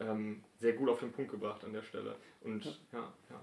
[0.00, 2.16] Ähm, sehr gut auf den Punkt gebracht an der Stelle.
[2.42, 3.12] Und ja, ja.
[3.30, 3.42] ja.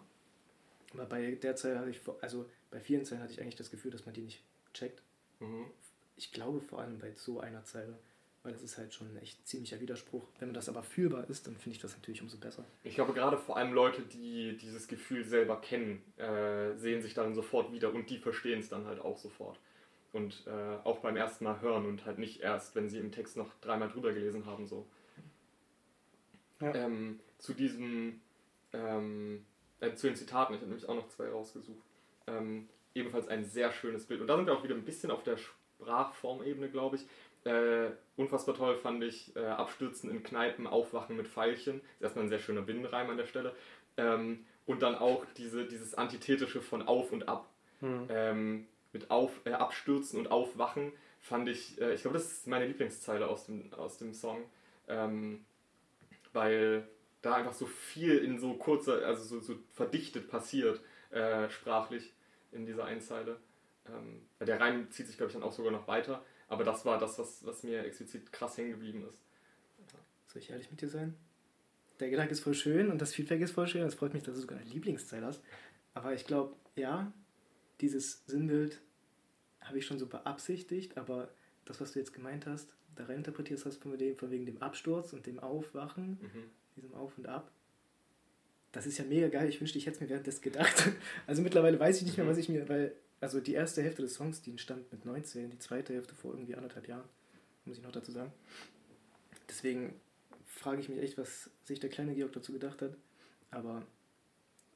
[0.93, 3.91] Aber bei der Zeit hatte ich, also bei vielen Zeilen hatte ich eigentlich das Gefühl,
[3.91, 5.01] dass man die nicht checkt.
[5.39, 5.65] Mhm.
[6.17, 7.97] Ich glaube vor allem bei so einer Zeile
[8.45, 10.23] weil das ist halt schon ein echt ziemlicher Widerspruch.
[10.37, 12.63] Wenn man das aber fühlbar ist, dann finde ich das natürlich umso besser.
[12.83, 17.33] Ich glaube, gerade vor allem Leute, die dieses Gefühl selber kennen, äh, sehen sich dann
[17.33, 19.59] sofort wieder und die verstehen es dann halt auch sofort.
[20.13, 23.35] Und äh, auch beim ersten Mal hören und halt nicht erst, wenn sie im Text
[23.35, 24.67] noch dreimal drüber gelesen haben.
[24.67, 24.85] So.
[26.61, 26.73] Ja.
[26.75, 28.21] Ähm, zu diesem,
[28.73, 29.43] ähm,
[29.79, 31.83] äh, zu den Zitaten, ich habe nämlich auch noch zwei rausgesucht.
[32.27, 34.21] Ähm, ebenfalls ein sehr schönes Bild.
[34.21, 37.05] Und da sind wir auch wieder ein bisschen auf der Sprachformebene, glaube ich.
[37.43, 41.81] Äh, unfassbar toll fand ich äh, Abstürzen in Kneipen, Aufwachen mit Pfeilchen.
[41.81, 43.53] Das ist erstmal ein sehr schöner Binnenreim an der Stelle.
[43.97, 47.49] Ähm, und dann auch diese, dieses Antithetische von Auf und Ab.
[47.81, 48.07] Mhm.
[48.09, 52.65] Ähm, mit auf, äh, Abstürzen und Aufwachen fand ich, äh, ich glaube, das ist meine
[52.65, 54.43] Lieblingszeile aus dem, aus dem Song.
[54.87, 55.45] Ähm,
[56.33, 56.87] weil
[57.21, 62.13] da einfach so viel in so kurzer, also so, so verdichtet passiert, äh, sprachlich
[62.55, 63.39] in dieser Einzeile.
[63.87, 66.23] Ähm, der Reim zieht sich, glaube ich, dann auch sogar noch weiter.
[66.47, 69.19] Aber das war das, was, was mir explizit krass hängen geblieben ist.
[70.27, 71.15] Soll ich ehrlich mit dir sein?
[71.99, 73.83] Der Gedanke ist voll schön und das Feedback ist voll schön.
[73.83, 75.41] Es freut mich, dass du sogar eine Lieblingszeit hast.
[75.93, 77.13] Aber ich glaube, ja,
[77.79, 78.81] dieses Sinnbild
[79.61, 81.29] habe ich schon so beabsichtigt, aber
[81.63, 84.61] das, was du jetzt gemeint hast, da rein interpretierst hast von, dem, von wegen dem
[84.61, 86.49] Absturz und dem Aufwachen, mhm.
[86.75, 87.51] diesem Auf und Ab,
[88.75, 89.47] das ist ja mega geil.
[89.47, 90.91] Ich wünschte, ich hätte es mir währenddessen gedacht.
[91.27, 92.29] Also mittlerweile weiß ich nicht mehr, mhm.
[92.29, 95.59] was ich mir, weil also die erste Hälfte des Songs, die entstand mit 19, die
[95.59, 97.07] zweite Hälfte vor irgendwie anderthalb Jahren,
[97.63, 98.33] muss ich noch dazu sagen.
[99.47, 99.95] Deswegen
[100.45, 102.97] frage ich mich echt, was sich der kleine Georg dazu gedacht hat.
[103.49, 103.81] Aber,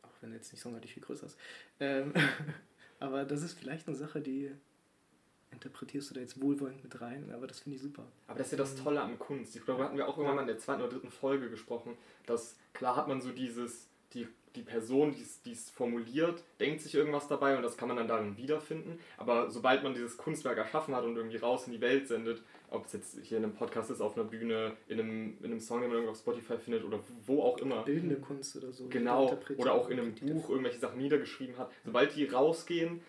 [0.02, 1.38] auch wenn er jetzt nicht sonderlich viel größer ist.
[1.82, 2.14] Ähm,
[3.00, 4.50] aber das ist vielleicht eine Sache, die
[5.52, 8.06] interpretierst du da jetzt wohlwollend mit rein, aber das finde ich super.
[8.28, 9.56] Aber das ist ja das Tolle an Kunst.
[9.56, 12.56] Ich glaube, hatten wir auch irgendwann mal in der zweiten oder dritten Folge gesprochen, dass
[12.74, 17.56] klar hat man so dieses, die die Person, die es formuliert, denkt sich irgendwas dabei
[17.56, 19.00] und das kann man dann darin wiederfinden.
[19.18, 22.42] Aber sobald man dieses Kunstwerk erschaffen hat und irgendwie raus in die Welt sendet,
[22.72, 25.60] ob es jetzt hier in einem Podcast ist, auf einer Bühne, in einem, in einem
[25.60, 27.84] Song, den man irgendwo auf Spotify findet oder wo auch immer.
[27.84, 28.88] Bildende Kunst oder so.
[28.90, 29.40] Genau.
[29.58, 31.72] Oder auch in einem Buch irgendwelche Sachen niedergeschrieben hat.
[31.86, 33.02] Sobald die rausgehen,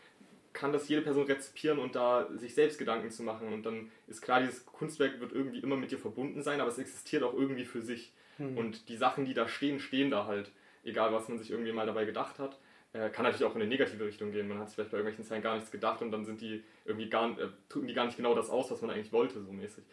[0.52, 3.52] kann das jede Person rezipieren und da sich selbst Gedanken zu machen.
[3.52, 6.78] Und dann ist klar, dieses Kunstwerk wird irgendwie immer mit dir verbunden sein, aber es
[6.78, 8.12] existiert auch irgendwie für sich.
[8.36, 8.56] Hm.
[8.56, 10.50] Und die Sachen, die da stehen, stehen da halt
[10.84, 12.58] egal was man sich irgendwie mal dabei gedacht hat.
[12.92, 14.48] Äh, kann natürlich auch in eine negative Richtung gehen.
[14.48, 17.08] Man hat sich vielleicht bei irgendwelchen Zeilen gar nichts gedacht und dann sind die irgendwie
[17.08, 19.84] gar, äh, drücken die gar nicht genau das aus, was man eigentlich wollte, so mäßig.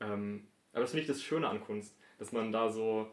[0.00, 3.12] Ähm, aber das finde ich das Schöne an Kunst, dass man da so.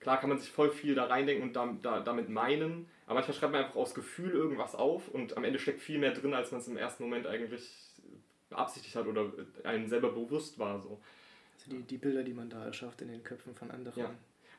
[0.00, 3.36] Klar kann man sich voll viel da reindenken und da, da, damit meinen, aber manchmal
[3.36, 6.50] schreibt man einfach aus Gefühl irgendwas auf und am Ende steckt viel mehr drin, als
[6.50, 7.70] man es im ersten Moment eigentlich
[8.50, 9.32] beabsichtigt hat oder
[9.64, 10.78] einem selber bewusst war.
[10.80, 11.00] So.
[11.54, 13.98] Also die, die Bilder, die man da erschafft in den Köpfen von anderen.
[13.98, 14.14] Ja.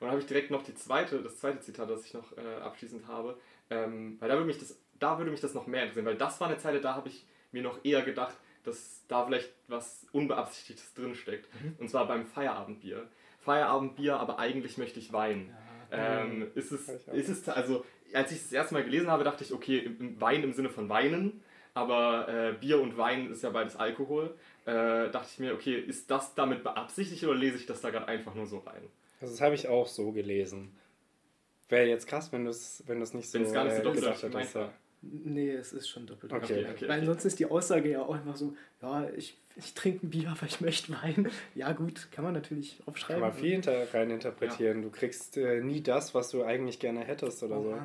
[0.06, 3.08] Dann habe ich direkt noch die zweite, das zweite Zitat, das ich noch äh, abschließend
[3.08, 3.40] habe,
[3.72, 6.40] ähm, weil da würde, mich das, da würde mich das noch mehr interessieren, weil das
[6.40, 10.94] war eine Zeile, da habe ich mir noch eher gedacht, dass da vielleicht was Unbeabsichtigtes
[10.94, 11.48] drinsteckt.
[11.56, 11.76] Mhm.
[11.80, 13.08] Und zwar beim Feierabendbier.
[13.40, 15.56] Feierabendbier, aber eigentlich möchte ich weinen.
[15.92, 16.22] Ja.
[16.22, 19.44] Ähm, ist, es, ist es, also, als ich es das erste Mal gelesen habe, dachte
[19.44, 19.90] ich, okay,
[20.20, 24.36] Wein im Sinne von Weinen, aber äh, Bier und Wein ist ja beides Alkohol.
[24.66, 28.08] Äh, dachte ich mir, okay, ist das damit beabsichtigt oder lese ich das da gerade
[28.08, 28.88] einfach nur so rein?
[29.22, 30.76] Also das habe ich auch so gelesen.
[31.70, 33.84] Wäre jetzt krass, wenn du es wenn nicht so, wenn es gar nicht so äh,
[33.84, 34.58] doppelt hättest.
[35.02, 36.32] Nee, es ist schon doppelt.
[36.34, 36.66] Okay.
[36.70, 36.88] okay.
[36.88, 40.30] Weil ansonsten ist die Aussage ja auch einfach so, ja, ich, ich trinke ein Bier,
[40.38, 41.30] aber ich möchte Wein.
[41.54, 43.22] Ja gut, kann man natürlich aufschreiben.
[43.22, 44.78] Kann man viel hinter rein interpretieren.
[44.78, 44.84] Ja.
[44.84, 47.78] Du kriegst äh, nie das, was du eigentlich gerne hättest oder oh, so.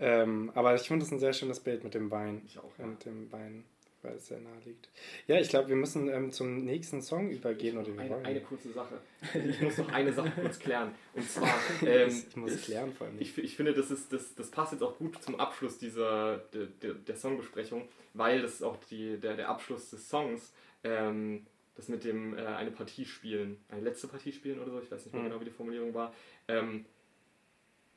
[0.00, 2.42] Ähm, aber ich finde es ein sehr schönes Bild mit dem Wein.
[2.46, 2.78] Ich auch.
[2.78, 2.84] Ja.
[2.84, 3.64] Und dem Wein
[4.02, 4.88] weil es sehr nahe liegt.
[5.26, 7.78] Ja, ich glaube, wir müssen ähm, zum nächsten Song übergehen.
[7.78, 9.00] Oder eine, eine kurze Sache.
[9.48, 10.94] Ich muss noch eine Sache kurz klären.
[11.14, 11.52] Und zwar.
[11.84, 13.16] Ähm, ich muss klären vor allem.
[13.18, 16.66] Ich, ich finde, das, ist, das, das passt jetzt auch gut zum Abschluss dieser, der,
[16.66, 20.52] der, der Songbesprechung, weil das ist auch die, der, der Abschluss des Songs.
[20.84, 24.90] Ähm, das mit dem äh, eine Partie spielen, eine letzte Partie spielen oder so, ich
[24.90, 25.28] weiß nicht mehr mhm.
[25.28, 26.14] genau, wie die Formulierung war.
[26.48, 26.84] Ähm,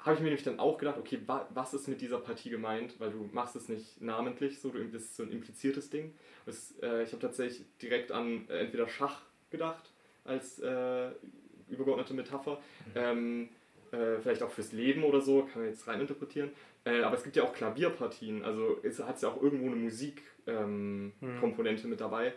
[0.06, 3.00] habe ich mir nämlich dann auch gedacht, okay, wa was ist mit dieser Partie gemeint?
[3.00, 6.14] Weil du machst es nicht namentlich, so, das ist so ein impliziertes Ding.
[6.46, 9.90] Das, äh, ich habe tatsächlich direkt an äh, entweder Schach gedacht
[10.24, 11.10] als äh,
[11.70, 12.60] übergeordnete Metapher.
[12.94, 12.96] Mhm.
[12.96, 13.50] Ähm,
[13.92, 16.52] äh, vielleicht auch fürs Leben oder so, kann man jetzt rein interpretieren.
[16.84, 20.48] Äh, aber es gibt ja auch Klavierpartien, also es hat ja auch irgendwo eine Musikkomponente
[20.48, 21.90] ähm, mhm.
[21.90, 22.34] mit dabei.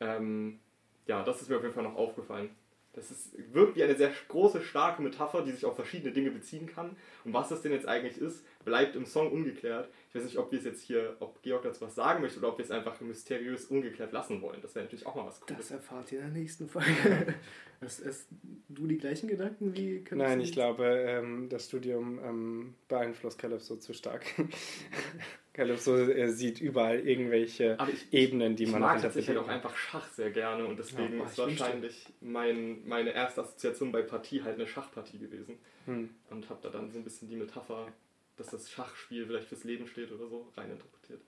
[0.00, 0.58] Ähm,
[1.06, 2.50] ja, das ist mir auf jeden Fall noch aufgefallen.
[2.96, 6.66] Das ist, wirkt wie eine sehr große, starke Metapher, die sich auf verschiedene Dinge beziehen
[6.66, 6.96] kann.
[7.24, 9.88] Und was das denn jetzt eigentlich ist, bleibt im Song ungeklärt.
[10.08, 12.48] Ich weiß nicht, ob wir es jetzt hier, ob Georg dazu was sagen möchte oder
[12.48, 14.60] ob wir es einfach mysteriös ungeklärt lassen wollen.
[14.60, 15.56] Das wäre natürlich auch mal was Cooles.
[15.56, 17.34] Das erfahrt ihr in der nächsten Folge.
[17.80, 18.28] hast, hast
[18.68, 23.94] du die gleichen Gedanken wie Nein, ich glaube, ähm, das Studium ähm, beeinflusst Calypso zu
[23.94, 24.26] stark.
[25.52, 30.08] Calypso äh, sieht überall irgendwelche ich, Ebenen, die man Ich mag tatsächlich auch einfach Schach
[30.08, 34.66] sehr gerne und deswegen ja, ist wahrscheinlich mein, meine erste Assoziation bei Partie halt eine
[34.66, 35.56] Schachpartie gewesen.
[35.86, 36.10] Hm.
[36.30, 37.86] Und habe da dann so ein bisschen die Metapher,
[38.36, 41.20] dass das Schachspiel vielleicht fürs Leben steht oder so, reininterpretiert.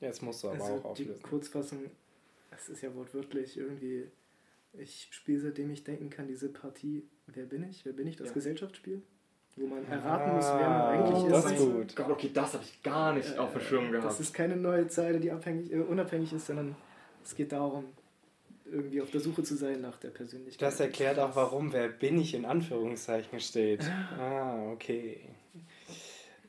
[0.00, 1.14] Ja, jetzt musst du aber also auch auflösen.
[1.16, 1.90] Die Kurzfassung,
[2.50, 4.10] es ist ja wortwörtlich irgendwie,
[4.72, 7.84] ich spiele seitdem ich denken kann, diese Partie, wer bin ich?
[7.84, 8.16] Wer bin ich?
[8.16, 8.34] Das ja.
[8.34, 9.02] Gesellschaftsspiel?
[9.56, 11.58] wo man erraten ah, muss, wer man eigentlich das ist.
[11.58, 11.96] Gut.
[11.96, 14.06] Gott, okay, das habe ich gar nicht äh, auf dem Schirm gehabt.
[14.06, 16.74] Das ist keine neue Zeile, die abhängig, äh, unabhängig ist, sondern
[17.22, 17.84] es geht darum,
[18.64, 20.66] irgendwie auf der Suche zu sein nach der Persönlichkeit.
[20.66, 23.84] Das erklärt auch, warum wer bin ich in Anführungszeichen steht.
[24.18, 25.20] Ah, okay.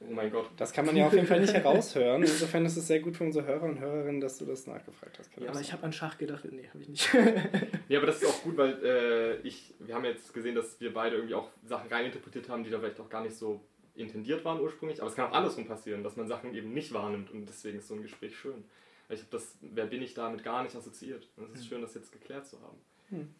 [0.07, 0.49] Oh mein Gott.
[0.57, 2.21] Das kann man ja auf jeden Fall nicht heraushören.
[2.21, 5.31] Insofern ist es sehr gut für unsere Hörer und Hörerinnen, dass du das nachgefragt hast.
[5.37, 6.45] Ja, aber ich habe an Schach gedacht.
[6.51, 7.13] Nee, habe ich nicht.
[7.89, 10.93] ja, aber das ist auch gut, weil äh, ich, wir haben jetzt gesehen, dass wir
[10.93, 13.61] beide irgendwie auch Sachen reininterpretiert haben, die da vielleicht auch gar nicht so
[13.95, 15.01] intendiert waren ursprünglich.
[15.01, 17.87] Aber es kann auch andersrum passieren, dass man Sachen eben nicht wahrnimmt und deswegen ist
[17.87, 18.65] so ein Gespräch schön.
[19.09, 21.27] Ich habe das, wer bin ich damit gar nicht assoziiert.
[21.37, 21.69] Und es ist hm.
[21.69, 22.77] schön, das jetzt geklärt zu haben.
[23.09, 23.35] Hm.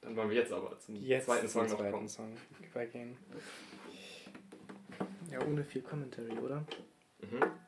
[0.00, 2.08] Dann wollen wir jetzt aber zum jetzt zweiten Song noch kommen.
[2.08, 2.36] Song
[2.70, 3.16] übergehen.
[5.30, 6.64] Ja, ohne viel Commentary, oder?
[7.20, 7.67] Mhm.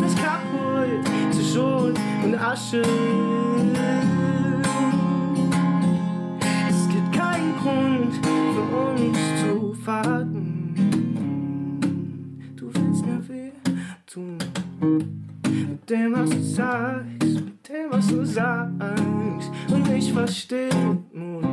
[0.00, 2.82] Mich kaputt zu Schuld und Asche.
[6.68, 10.74] Es gibt keinen Grund für uns zu warten.
[12.56, 13.52] Du willst mir weh
[14.06, 14.38] tun.
[14.80, 20.70] Mit dem, was du sagst, mit dem, was du sagst und ich verstehe
[21.12, 21.44] nun.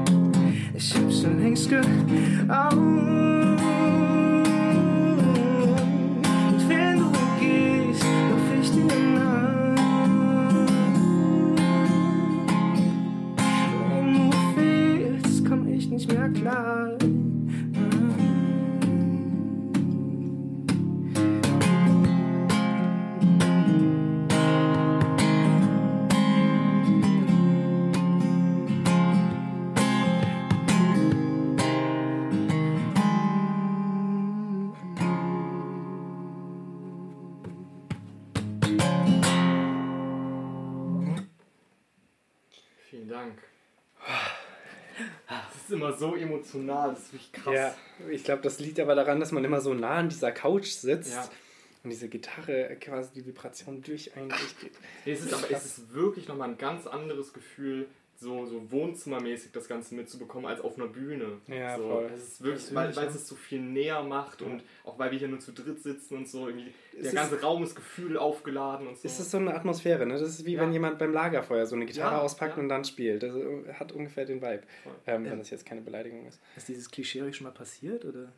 [0.74, 1.82] Ich hab schon längst ge.
[45.88, 47.54] Immer so emotional, das ist wirklich krass.
[47.54, 47.76] Ja,
[48.10, 51.14] ich glaube, das liegt aber daran, dass man immer so nah an dieser Couch sitzt
[51.14, 51.30] Ja.
[51.84, 54.74] und diese Gitarre quasi die Vibration durch einen durchgeht.
[55.06, 57.88] Es ist aber es ist wirklich nochmal ein ganz anderes Gefühl,
[58.20, 61.40] so, so wohnzimmermäßig das Ganze mitzubekommen, als auf einer Bühne.
[61.48, 62.12] Ja, so, voll.
[62.14, 63.10] Es ist wirklich, weil, weil ja.
[63.10, 66.18] es es so viel näher macht und auch weil wir hier nur zu dritt sitzen
[66.18, 69.08] und so, irgendwie Es der ist- ganze Raum ist Gefühl aufgeladen und so.
[69.08, 70.14] Es ist so eine Atmosphäre, ne?
[70.14, 70.62] Das ist wie Ja.
[70.62, 72.64] wenn jemand beim Lagerfeuer so eine Gitarre Ja, auspackt ja.
[72.64, 73.24] und dann spielt.
[73.24, 74.64] Das äh, hat ungefähr den Vibe,
[75.06, 75.32] ähm, Ja.
[75.32, 76.40] wenn das jetzt keine Beleidigung ist.
[76.56, 78.04] Ist dieses Klischee euch schon mal passiert?
[78.06, 78.32] Oder?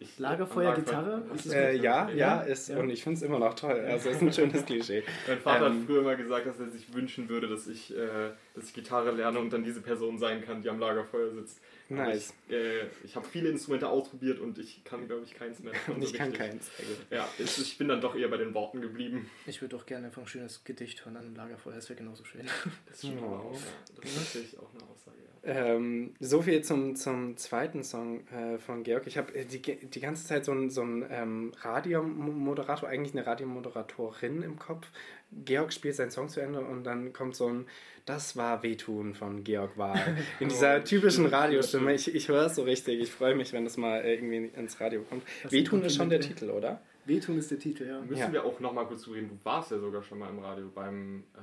[0.00, 1.22] Ich- Lagerfeuer, Gitarre?
[1.34, 2.40] Ist es Äh, ja, Ja?
[2.42, 2.78] ist, Ja.
[2.78, 3.72] und ich finde es immer noch toll.
[3.84, 5.02] Also, es ist ein schönes Klischee.
[5.26, 8.30] Mein Vater Ähm, hat früher immer gesagt, dass er sich wünschen würde, dass ich, äh,
[8.54, 11.60] dass ich Gitarre lerne und dann diese Person sein kann, die am Lagerfeuer sitzt.
[11.90, 12.34] Aber Nice.
[12.48, 15.72] Ich, äh, ich habe viele Instrumente ausprobiert und ich kann, glaube ich, keins mehr.
[15.88, 16.50] Und so ich kann richtig.
[16.50, 16.70] keins.
[17.10, 19.30] Ja, ich, ich bin dann doch eher bei den Worten geblieben.
[19.46, 22.24] Ich würde doch gerne einfach ein schönes Gedicht hören an einem Lagerfeuer, das wäre genauso
[22.24, 22.46] schön.
[22.86, 23.60] Das ist schon aber auch, ja.
[24.00, 25.28] Das ist natürlich auch eine Aussage, ja.
[25.44, 29.06] Ähm, so viel zum, zum zweiten Song äh, von Georg.
[29.06, 34.58] Ich habe die, die ganze Zeit so einen so ähm, Radiomoderator, eigentlich eine Radiomoderatorin im
[34.58, 34.90] Kopf.
[35.30, 37.66] Georg spielt seinen Song zu Ende und dann kommt so ein
[38.06, 40.16] Das war Wehtun von Georg Wahl.
[40.40, 41.92] In dieser Oh, typischen stimmt, Radiostimme.
[41.94, 43.00] Ich, ich höre es so richtig.
[43.00, 45.22] Ich freue mich, wenn das mal irgendwie ins Radio kommt.
[45.42, 46.80] Das Wehtun ist schon der Titel, oder?
[47.04, 48.00] Wehtun ist der Titel, ja.
[48.00, 48.32] Müssen Ja.
[48.32, 49.28] wir auch nochmal kurz zu reden.
[49.28, 51.38] Du warst ja sogar schon mal im Radio beim, äh,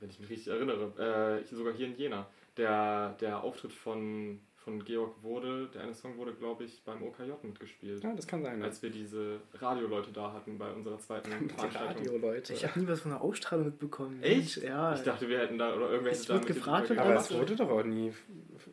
[0.00, 2.26] wenn ich mich richtig erinnere, äh, sogar hier in Jena.
[2.56, 7.32] Der, der Auftritt von, von Georg wurde, der eine Song wurde, glaube ich, beim OKJ
[7.42, 8.02] mitgespielt.
[8.04, 8.62] Ja, das kann sein.
[8.62, 11.96] Als wir diese Radioleute da hatten bei unserer zweiten Veranstaltung.
[12.06, 12.52] Radio-Leute.
[12.52, 14.22] Ich habe nie was von der Ausstrahlung mitbekommen.
[14.22, 14.58] Echt?
[14.62, 14.94] Ja.
[14.94, 17.82] Ich dachte, wir hätten da, oder hätte da gefragt, Aber das- es wurde doch auch
[17.84, 18.12] nie.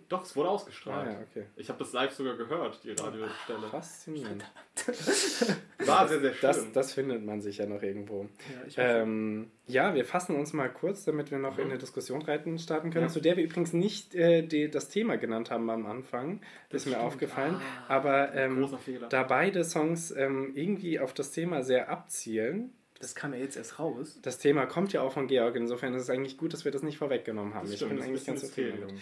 [0.10, 1.08] Doch, es wurde ausgestrahlt.
[1.08, 1.46] Ah, ja, okay.
[1.56, 3.68] Ich habe das live sogar gehört, die Radiostelle.
[3.72, 4.44] Faszinierend.
[5.86, 6.42] War sehr, sehr schön.
[6.42, 8.28] Das, das findet man sicher noch irgendwo.
[8.76, 9.02] ja.
[9.02, 11.64] Ähm, ja, wir fassen uns mal kurz, damit wir noch Mhm.
[11.64, 13.12] in eine Diskussion reiten starten können, Ja.
[13.12, 16.42] zu der wir übrigens nicht äh, die, das Thema genannt haben am Anfang.
[16.70, 17.06] Das ist mir stimmt.
[17.06, 17.56] aufgefallen.
[17.88, 18.68] Ah, Aber ähm,
[19.10, 23.78] da beide Songs ähm, irgendwie auf das Thema sehr abzielen, das kam ja jetzt erst
[23.78, 24.20] raus.
[24.22, 26.82] das Thema kommt ja auch von Georg, insofern ist es eigentlich gut, dass wir das
[26.82, 27.70] nicht vorweggenommen haben.
[27.70, 29.00] das ich bin eigentlich ganz zufrieden.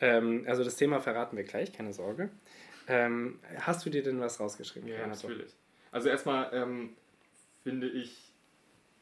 [0.00, 2.30] Ähm, also das Thema verraten wir gleich, keine Sorge.
[2.86, 4.88] Ähm, hast du dir denn was rausgeschrieben?
[4.88, 5.22] Ja, Clemens?
[5.22, 5.52] natürlich.
[5.90, 6.90] Also erstmal ähm,
[7.62, 8.32] finde ich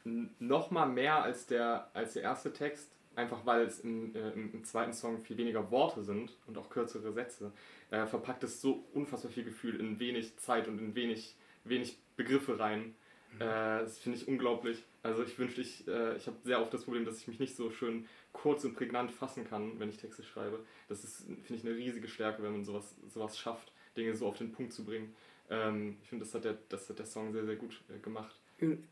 [0.03, 2.89] noch mal mehr als der, als der erste Text,
[3.19, 7.11] einfach weil es im, äh, im, zweiten Song viel weniger Worte sind und auch kürzere
[7.13, 7.51] Sätze,
[7.91, 12.59] äh, verpackt es so unfassbar viel Gefühl in wenig Zeit und in wenig, wenig Begriffe
[12.59, 12.95] rein.
[13.39, 13.45] Äh,
[13.81, 14.83] das finde ich unglaublich.
[15.03, 17.55] Also ich wünschte, ich, äh, ich habe sehr oft das Problem, dass ich mich nicht
[17.55, 20.65] so schön kurz und prägnant fassen kann, wenn ich Texte schreibe.
[20.89, 24.37] Das ist, finde ich, eine riesige Stärke, wenn man sowas, sowas schafft, Dinge so auf
[24.37, 25.15] den Punkt zu bringen.
[25.49, 28.38] Ähm, ich finde, das, hat der- das hat der Song sehr, sehr gut äh, gemacht.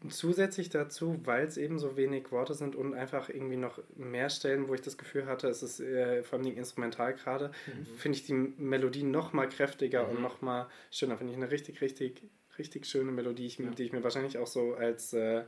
[0.10, 4.68] Zusätzlich dazu, weil es eben so wenig Worte sind und einfach irgendwie noch mehr Stellen,
[4.68, 7.52] wo ich das Gefühl hatte, es ist äh, vor allem instrumental gerade,
[7.98, 10.10] finde ich die Melodie noch mal kräftiger Mhm.
[10.16, 11.18] und noch mal schöner.
[11.18, 12.22] Finde ich eine richtig, richtig,
[12.58, 13.70] richtig schöne Melodie, ich, Ja.
[13.72, 15.44] die ich mir wahrscheinlich auch so als, äh,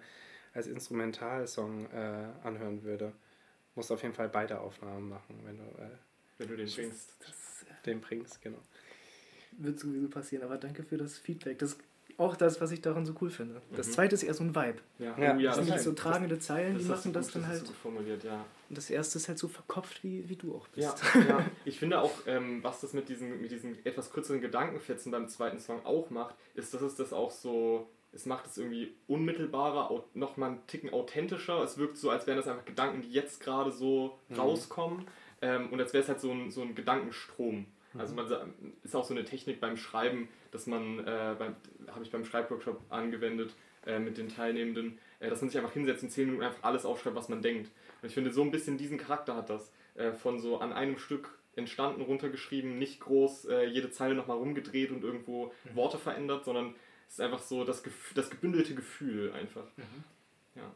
[0.54, 3.14] als Instrumentalsong äh, anhören würde.
[3.76, 5.90] Musst auf jeden Fall beide Aufnahmen machen, wenn du äh,
[6.40, 7.16] Wenn du den bringst.
[7.26, 8.58] Das den bringst, genau.
[9.54, 11.60] wird sowieso passieren, aber danke für das Feedback.
[11.60, 11.78] Das
[12.20, 13.62] auch das, was ich daran so cool finde.
[13.76, 13.92] Das Mhm.
[13.92, 14.80] zweite ist eher so ein Vibe.
[15.00, 17.06] Ja, Ja, oh, das Das sind ist halt so das- tragende Zeilen, die das hast
[17.06, 17.62] machen das gut- dann das halt.
[17.62, 18.46] du gut formuliert, ja.
[18.70, 20.88] Und das erste ist halt so verkopft, wie, wie du auch bist.
[21.16, 21.46] Ja, ja.
[21.66, 25.60] Ich finde auch, ähm, was das mit diesen, mit diesen etwas kürzeren Gedankenfetzen beim zweiten
[25.60, 30.04] Song auch macht, ist, dass es das auch so, es macht es irgendwie unmittelbarer, au-
[30.14, 31.64] noch mal einen Ticken authentischer.
[31.64, 34.36] Es wirkt so, als wären das einfach Gedanken, die jetzt gerade so Mhm.
[34.40, 35.08] rauskommen.
[35.42, 37.66] Ähm, und als wäre es halt so ein, so ein Gedankenstrom.
[37.98, 38.28] Also man
[38.84, 41.36] ist auch so eine Technik beim Schreiben, dass man, äh,
[41.92, 43.54] habe ich beim Schreibworkshop angewendet
[43.86, 46.86] äh, mit den Teilnehmenden, äh, dass man sich einfach hinsetzt und 10 Minuten einfach alles
[46.86, 47.72] aufschreibt, was man denkt.
[48.02, 49.72] Und ich finde, so ein bisschen diesen Charakter hat das.
[49.96, 55.04] Äh, von so an einem Stück entstanden, runtergeschrieben, nicht groß jede Zeile nochmal rumgedreht und
[55.04, 56.74] irgendwo Worte verändert, sondern
[57.06, 57.84] es ist einfach so das,
[58.16, 59.66] das gebündelte Gefühl einfach.
[60.56, 60.72] Ja.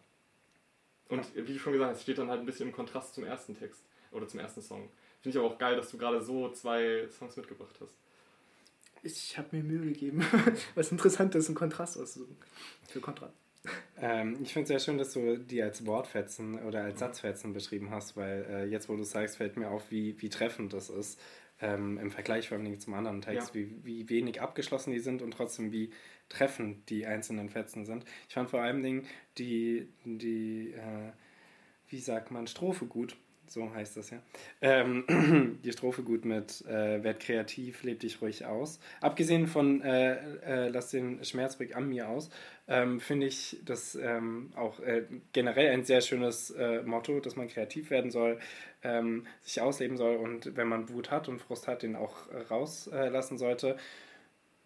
[1.08, 3.58] Und wie du schon gesagt hast, steht dann halt ein bisschen im Kontrast zum ersten
[3.58, 4.90] Text oder zum ersten Song.
[5.22, 7.96] Finde ich aber auch geil, dass du gerade so zwei Songs mitgebracht hast.
[9.04, 10.26] Ich habe mir Mühe gegeben,
[10.76, 12.38] was interessant ist, einen Kontrast auszusuchen.
[12.88, 13.36] Für Kontrast.
[13.98, 17.92] Ähm, ich finde es sehr schön, dass du die als Wortfetzen oder als Satzfetzen beschrieben
[17.92, 21.20] hast, weil äh, jetzt, wo du sagst, fällt mir auf, wie, wie treffend das ist.
[21.62, 23.54] Ähm, Im Vergleich vor allem zum anderen Text, Ja.
[23.62, 25.92] wie, wie wenig abgeschlossen die sind und trotzdem wie
[26.28, 28.04] treffend die einzelnen Fetzen sind.
[28.28, 29.06] Ich fand vor allem Dingen
[29.38, 31.12] die, die äh,
[31.88, 33.16] wie sagt man, Strophe gut.
[33.54, 34.18] So heißt das ja.
[34.62, 38.80] Ähm, die Strophe gut mit äh, Werd kreativ, leb dich ruhig aus.
[39.02, 42.30] Abgesehen von äh, äh, Lass den Schmerzblick an mir aus,
[42.68, 47.48] ähm, finde ich das ähm, auch äh, generell ein sehr schönes äh, Motto, dass man
[47.48, 48.40] kreativ werden soll,
[48.84, 52.16] ähm, sich ausleben soll und wenn man Wut hat und Frust hat, den auch
[52.50, 53.78] rauslassen sollte.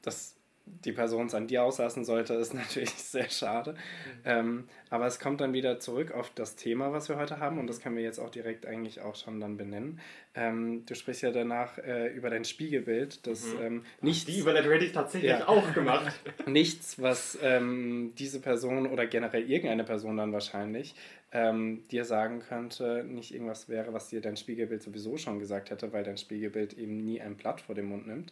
[0.02, 0.37] Das
[0.86, 3.74] die Person es an dir auslassen sollte, ist natürlich sehr schade.
[3.74, 3.78] Mhm.
[4.26, 7.68] Ähm, aber es kommt dann wieder zurück auf das Thema, was wir heute haben und
[7.68, 10.00] das können wir jetzt auch direkt eigentlich auch schon dann benennen.
[10.36, 13.62] Ähm, du sprichst ja danach äh, über dein Spiegelbild, das mhm.
[13.62, 14.26] ähm, nichts...
[14.26, 16.14] Die Überleitung hätte ich tatsächlich ja, auch gemacht.
[16.46, 20.96] nichts, was ähm, diese Person oder generell irgendeine Person dann wahrscheinlich
[21.32, 25.92] ähm, dir sagen könnte, nicht irgendwas wäre, was dir dein Spiegelbild sowieso schon gesagt hätte,
[25.92, 28.32] weil dein Spiegelbild eben nie ein Blatt vor dem Mund nimmt.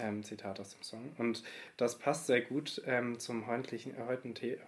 [0.00, 1.12] Ähm, Zitat aus dem Song.
[1.18, 1.42] Und
[1.76, 3.94] das passt sehr gut ähm, zum heutigen,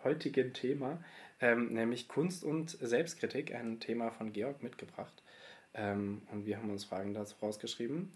[0.05, 1.03] heutigen Thema,
[1.41, 5.23] ähm, nämlich Kunst und Selbstkritik, ein Thema von Georg mitgebracht.
[5.75, 8.13] Ähm, und wir haben uns Fragen dazu rausgeschrieben.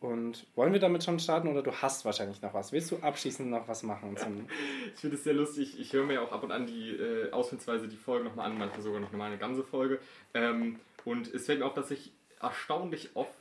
[0.00, 2.70] Und wollen wir damit schon starten oder du hast wahrscheinlich noch was?
[2.70, 4.14] Willst du abschließend noch was machen?
[4.94, 5.78] ich finde es sehr lustig.
[5.80, 8.82] Ich höre mir auch ab und an die äh, ausnahmsweise die Folge nochmal an, manchmal
[8.82, 9.98] sogar noch mal eine ganze Folge.
[10.34, 13.36] Ähm, und es fällt mir auf, dass ich erstaunlich oft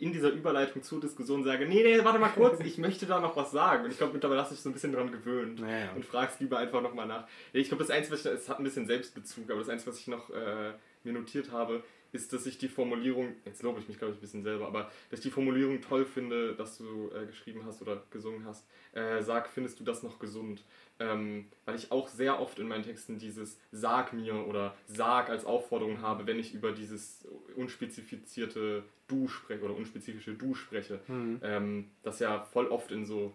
[0.00, 3.36] in dieser Überleitung zur Diskussion sage, nee, nee, warte mal kurz, ich möchte da noch
[3.36, 3.84] was sagen.
[3.84, 5.90] Und ich glaube, mittlerweile hast du dich so ein bisschen dran gewöhnt naja.
[5.94, 7.26] und fragst lieber einfach nochmal nach.
[7.52, 9.98] Ich glaube, das Einzige, was ich, es hat ein bisschen Selbstbezug, aber das Einzige, was
[9.98, 10.72] ich noch äh,
[11.04, 14.20] mir notiert habe, ist, dass ich die Formulierung, jetzt lobe ich mich, glaube ich, ein
[14.20, 18.02] bisschen selber, aber dass ich die Formulierung toll finde, dass du äh, geschrieben hast oder
[18.10, 18.66] gesungen hast.
[18.92, 20.62] Äh, sag, findest du das noch gesund?
[21.02, 25.44] ähm, weil ich auch sehr oft in meinen Texten dieses Sag mir oder Sag als
[25.44, 31.00] Aufforderung habe, wenn ich über dieses unspezifizierte Du spreche oder unspezifische Du spreche.
[31.08, 31.40] Mhm.
[31.42, 33.32] Ähm, das ja voll oft in so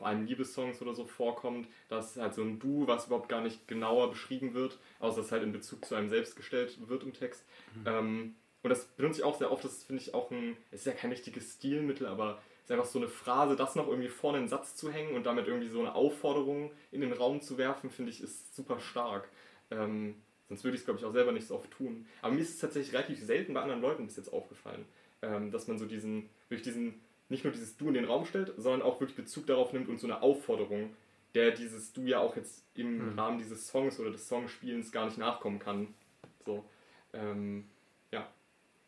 [0.00, 3.68] vor allem Liebessongs oder so vorkommt, dass halt so ein Du, was überhaupt gar nicht
[3.68, 7.12] genauer beschrieben wird, außer dass es halt in Bezug zu einem selbst gestellt wird im
[7.12, 7.44] Text.
[7.74, 7.82] Mhm.
[7.86, 10.86] Ähm, und das benutze ich auch sehr oft, das finde ich auch ein, es ist
[10.86, 14.44] ja kein richtiges Stilmittel, aber ist einfach so eine Phrase, das noch irgendwie vorne in
[14.44, 17.90] den Satz zu hängen und damit irgendwie so eine Aufforderung in den Raum zu werfen,
[17.90, 19.28] finde ich, ist super stark.
[19.70, 20.14] Ähm,
[20.48, 22.06] sonst würde ich es, glaube ich, auch selber nicht so oft tun.
[22.22, 24.86] Aber mir ist es tatsächlich relativ selten bei anderen Leuten bis jetzt aufgefallen,
[25.20, 28.52] ähm, dass man so diesen, wirklich diesen, nicht nur dieses Du in den Raum stellt,
[28.56, 30.94] sondern auch wirklich Bezug darauf nimmt und so eine Aufforderung,
[31.34, 33.18] der dieses Du ja auch jetzt im mhm.
[33.18, 35.94] Rahmen dieses Songs oder des Songspielens gar nicht nachkommen kann.
[36.44, 36.64] So,
[37.12, 37.68] ähm,
[38.10, 38.28] ja,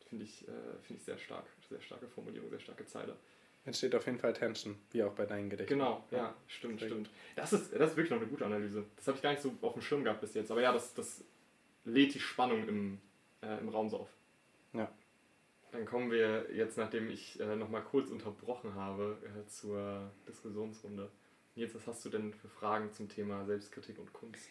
[0.08, 3.16] finde ich, äh, find ich sehr stark, sehr starke Formulierung, sehr starke Zeile
[3.64, 5.74] entsteht auf jeden Fall Tension, wie auch bei deinen Gedichten.
[5.74, 7.10] Genau, ja, ja stimmt, stimmt.
[7.36, 8.84] Das ist, das ist wirklich noch eine gute Analyse.
[8.96, 10.50] Das habe ich gar nicht so auf dem Schirm gehabt bis jetzt.
[10.50, 11.24] Aber ja, das, das
[11.84, 13.00] lädt die Spannung im,
[13.42, 14.08] äh, im Raum so auf.
[15.72, 21.10] Dann kommen wir jetzt, nachdem ich äh, nochmal kurz unterbrochen habe, äh, zur Diskussionsrunde.
[21.54, 24.48] Jetzt, was hast du denn für Fragen zum Thema Selbstkritik und Kunst?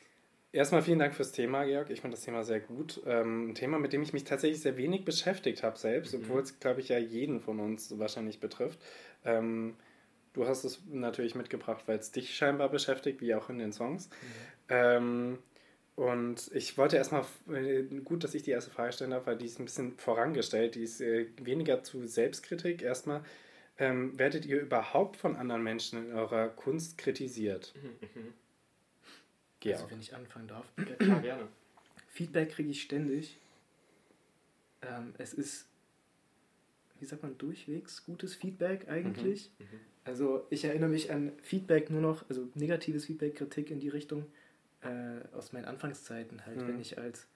[0.51, 1.89] Erstmal vielen Dank fürs Thema, Georg.
[1.91, 3.01] Ich finde das Thema sehr gut.
[3.05, 6.23] Ähm, ein Thema, mit dem ich mich tatsächlich sehr wenig beschäftigt habe selbst, mhm.
[6.23, 8.79] obwohl es, glaube ich, ja jeden von uns wahrscheinlich betrifft.
[9.23, 9.75] Ähm,
[10.33, 14.09] du hast es natürlich mitgebracht, weil es dich scheinbar beschäftigt, wie auch in den Songs.
[14.09, 14.15] Mhm.
[14.69, 15.37] Ähm,
[15.95, 19.45] und ich wollte erstmal, äh, gut, dass ich die erste Frage stellen darf, weil die
[19.45, 20.75] ist ein bisschen vorangestellt.
[20.75, 22.81] Die ist äh, weniger zu Selbstkritik.
[22.81, 23.23] Erstmal,
[23.77, 27.73] ähm, werdet ihr überhaupt von anderen Menschen in eurer Kunst kritisiert?
[27.75, 28.21] Mhm.
[28.21, 28.33] mhm.
[29.59, 29.79] Georg.
[29.79, 30.65] Also wenn ich anfangen darf.
[30.99, 31.47] Ja, gerne.
[32.07, 33.37] Feedback kriege ich ständig.
[34.81, 35.67] Ähm, es ist,
[36.99, 39.51] wie sagt man, durchwegs gutes Feedback eigentlich.
[39.59, 39.65] Mhm.
[39.65, 39.79] Mhm.
[40.03, 44.25] Also ich erinnere mich an Feedback nur noch, also negatives Feedback, Kritik in die Richtung
[44.81, 46.67] äh, aus meinen Anfangszeiten halt, mhm.
[46.67, 47.27] wenn ich als,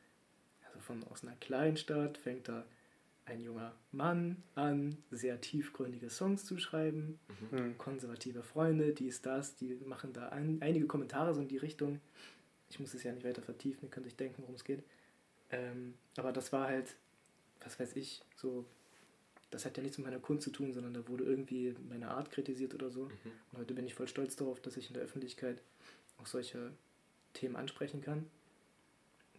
[0.67, 2.65] also von aus einer Kleinstadt fängt da
[3.25, 7.19] ein junger Mann an, sehr tiefgründige Songs zu schreiben,
[7.51, 7.59] mhm.
[7.59, 7.77] mhm.
[7.77, 11.99] konservative Freunde, dies, das, die machen da ein, einige Kommentare so in die Richtung.
[12.69, 14.83] Ich muss es ja nicht weiter vertiefen, ihr könnt euch denken, worum es geht.
[15.49, 16.95] Ähm, aber das war halt,
[17.63, 18.65] was weiß ich, so,
[19.49, 22.31] das hat ja nichts mit meiner Kunst zu tun, sondern da wurde irgendwie meine Art
[22.31, 23.05] kritisiert oder so.
[23.05, 23.31] Mhm.
[23.51, 25.61] Und heute bin ich voll stolz darauf, dass ich in der Öffentlichkeit
[26.17, 26.71] auch solche
[27.35, 28.25] Themen ansprechen kann.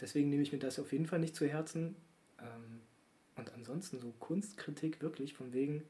[0.01, 1.97] Deswegen nehme ich mir das auf jeden Fall nicht zu Herzen.
[2.39, 2.81] Ähm,
[3.37, 5.83] und ansonsten so Kunstkritik wirklich von wegen,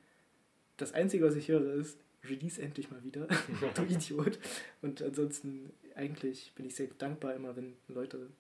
[0.77, 3.27] das Einzige, was ich höre, ist, release endlich mal wieder,
[3.75, 4.39] du Idiot.
[4.83, 8.31] Und ansonsten eigentlich bin ich sehr dankbar immer, wenn Leute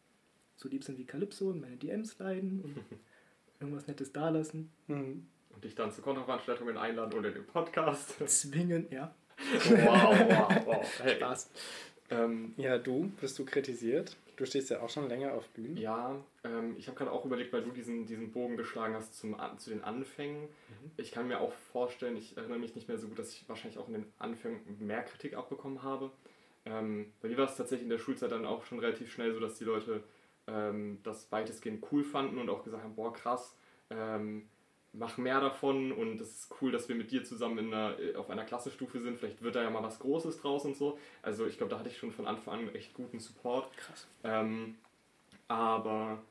[0.56, 2.76] so lieb sind wie Calypso und meine DMs leiden und
[3.60, 4.70] irgendwas Nettes dalassen.
[4.86, 5.26] Mhm.
[5.50, 8.16] Und dich dann zu Konterveranstaltungen einladen oder den Podcast.
[8.28, 9.14] Zwingen, ja.
[9.38, 11.00] Wow, wow, wow.
[11.02, 11.16] Hey.
[11.16, 11.50] Spaß.
[12.10, 14.16] Ähm, ja, du, bist du kritisiert?
[14.36, 15.76] Du stehst ja auch schon länger auf Bühnen.
[15.76, 19.36] Ja, ähm, ich habe gerade auch überlegt, weil du diesen, diesen Bogen geschlagen hast zum,
[19.56, 20.42] zu den Anfängen.
[20.42, 20.90] Mhm.
[20.98, 23.78] Ich kann mir auch vorstellen, ich erinnere mich nicht mehr so gut, dass ich wahrscheinlich
[23.78, 26.10] auch in den Anfängen mehr Kritik abbekommen habe.
[26.66, 29.40] Ähm, bei mir war es tatsächlich in der Schulzeit dann auch schon relativ schnell so,
[29.40, 30.02] dass die Leute
[30.46, 33.56] ähm, das weitestgehend cool fanden und auch gesagt haben, boah krass,
[33.90, 34.48] ähm,
[34.98, 38.14] mach mehr davon und es ist cool, dass wir mit dir zusammen in einer, äh,
[38.16, 39.18] auf einer Klassenstufe sind.
[39.18, 40.98] Vielleicht wird da ja mal was Großes draus und so.
[41.22, 43.74] Also ich glaube, da hatte ich schon von Anfang an echt guten Support.
[43.76, 44.06] Krass.
[44.24, 44.76] Ähm,
[45.48, 46.22] aber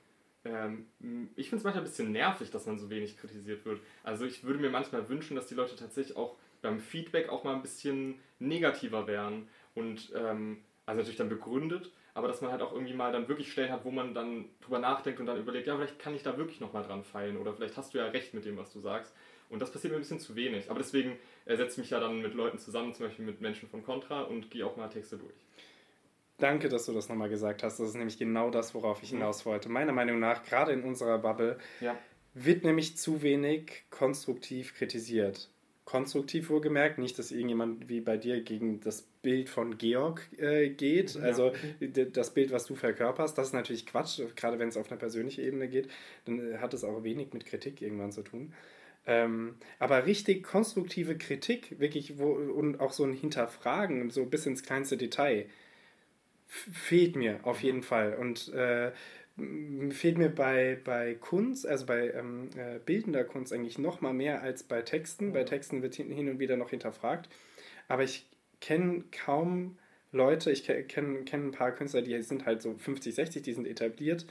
[0.44, 0.88] ähm,
[1.36, 3.82] ich finde es manchmal ein bisschen nervig, dass man so wenig kritisiert wird.
[4.04, 7.56] Also ich würde mir manchmal wünschen, dass die Leute tatsächlich auch beim Feedback auch mal
[7.56, 12.74] ein bisschen negativer wären und ähm, also natürlich dann begründet, aber dass man halt auch
[12.74, 15.76] irgendwie mal dann wirklich Stellen hat, wo man dann drüber nachdenkt und dann überlegt, ja,
[15.76, 18.46] vielleicht kann ich da wirklich nochmal dran feilen oder vielleicht hast du ja recht mit
[18.46, 19.14] dem, was du sagst.
[19.50, 20.72] Und das passiert mir ein bisschen zu wenig.
[20.72, 23.70] Aber deswegen äh, setze ich mich ja dann mit Leuten zusammen, zum Beispiel mit Menschen
[23.70, 25.36] von Contra und gehe auch mal Texte durch.
[26.38, 27.80] Danke, dass du das nochmal gesagt hast.
[27.80, 29.70] Das ist nämlich genau das, worauf ich hinaus wollte.
[29.70, 31.98] Meiner Meinung nach, gerade in unserer Bubble, Ja.
[32.34, 35.50] wird nämlich zu wenig konstruktiv kritisiert.
[35.86, 41.14] Konstruktiv wohlgemerkt, nicht, dass irgendjemand wie bei dir gegen das Bild von Georg äh, geht.
[41.14, 41.22] Ja.
[41.22, 44.20] Also das Bild, was du verkörperst, das ist natürlich Quatsch.
[44.36, 45.88] Gerade wenn es auf eine persönliche Ebene geht,
[46.26, 48.52] dann äh, hat es auch wenig mit Kritik irgendwann zu tun.
[49.06, 54.64] Ähm, aber richtig konstruktive Kritik, wirklich, wo, und auch so ein Hinterfragen, so bis ins
[54.64, 55.46] kleinste Detail,
[56.48, 58.16] fehlt mir auf jeden Fall.
[58.16, 58.92] Und äh,
[59.92, 64.42] fehlt mir bei, bei Kunst, also bei ähm, äh, bildender Kunst eigentlich noch mal mehr
[64.42, 65.34] als bei Texten.
[65.34, 67.30] Bei Texten wird hin und wieder noch hinterfragt.
[67.88, 68.28] Aber ich
[68.62, 69.78] kenne kaum
[70.12, 70.84] Leute, ich kenne
[71.26, 74.26] kenn, ein paar Künstler, die sind halt so 50, 60, die sind etabliert.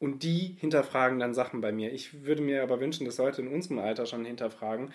[0.00, 1.92] Und die hinterfragen dann Sachen bei mir.
[1.92, 4.92] Ich würde mir aber wünschen, dass Leute in unserem Alter schon hinterfragen,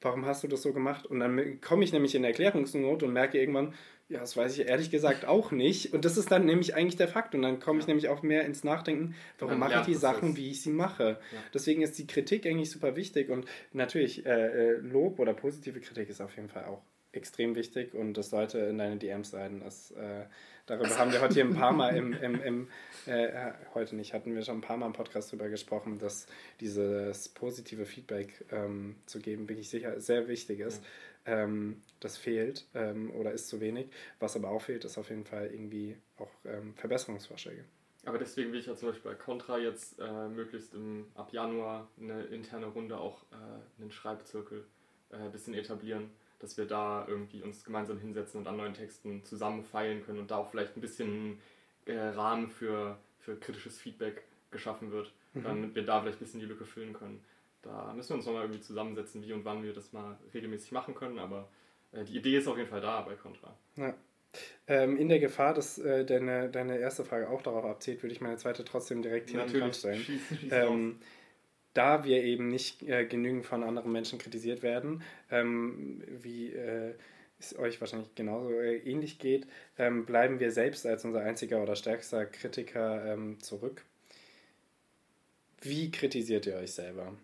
[0.00, 1.06] warum hast du das so gemacht?
[1.06, 3.74] Und dann komme ich nämlich in Erklärungsnot und merke irgendwann,
[4.08, 5.92] ja, das weiß ich ehrlich gesagt auch nicht.
[5.92, 7.34] Und das ist dann nämlich eigentlich der Fakt.
[7.34, 7.88] Und dann komme ich Ja.
[7.88, 9.94] nämlich auch mehr ins Nachdenken, warum Ein mache ich die.
[9.94, 11.18] Sachen, wie ich sie mache.
[11.32, 11.38] Ja.
[11.52, 13.30] Deswegen ist die Kritik eigentlich super wichtig.
[13.30, 16.82] Und natürlich, äh, äh, Lob oder positive Kritik ist auf jeden Fall auch
[17.12, 17.94] extrem wichtig.
[17.94, 19.60] Und das sollte in deine DMs sein.
[19.64, 20.26] Das, äh,
[20.66, 22.68] darüber haben wir heute hier ein paar Mal im, im, im
[23.06, 26.26] äh, äh, heute nicht, hatten wir schon ein paar Mal im Podcast drüber gesprochen, dass
[26.60, 30.84] dieses positive Feedback ähm, zu geben, bin ich sicher, sehr wichtig ist.
[31.26, 33.88] Ähm, das fehlt ähm, oder ist zu wenig.
[34.20, 37.64] Was aber auch fehlt, ist auf jeden Fall irgendwie auch ähm, Verbesserungsvorschläge.
[38.04, 41.88] Aber deswegen will ich ja zum Beispiel bei Contra jetzt äh, möglichst im, ab Januar
[42.00, 44.64] eine interne Runde auch äh, einen Schreibzirkel
[45.10, 49.24] äh, ein bisschen etablieren, dass wir da irgendwie uns gemeinsam hinsetzen und an neuen Texten
[49.24, 51.40] zusammen feilen können und da auch vielleicht ein bisschen
[51.86, 54.22] äh, Rahmen für, für kritisches Feedback
[54.52, 57.22] geschaffen wird, damit wir da vielleicht ein bisschen die Lücke füllen können.
[57.66, 60.94] Da müssen wir uns nochmal irgendwie zusammensetzen, wie und wann wir das mal regelmäßig machen
[60.94, 61.48] können, aber
[61.92, 63.56] äh, die Idee ist auf jeden Fall da bei Contra.
[63.76, 63.94] Ja.
[64.66, 68.20] Ähm, in der Gefahr, dass äh, deine, deine erste Frage auch darauf abzielt, würde ich
[68.20, 70.02] meine zweite trotzdem direkt hier dran stellen.
[70.02, 70.98] schieß, schieß Ähm,
[71.72, 76.94] da wir eben nicht äh, genügend von anderen Menschen kritisiert werden, ähm, wie äh,
[77.38, 79.46] es euch wahrscheinlich genauso äh, ähnlich geht,
[79.78, 83.84] ähm, bleiben wir selbst als unser einziger oder stärkster Kritiker ähm, zurück.
[85.60, 87.14] Wie kritisiert ihr euch selber?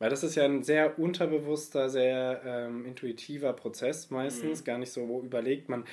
[0.00, 4.64] Weil das ist ja ein sehr unterbewusster, sehr ähm, intuitiver Prozess meistens, Mhm.
[4.64, 5.68] gar nicht so überlegt.
[5.68, 5.84] Man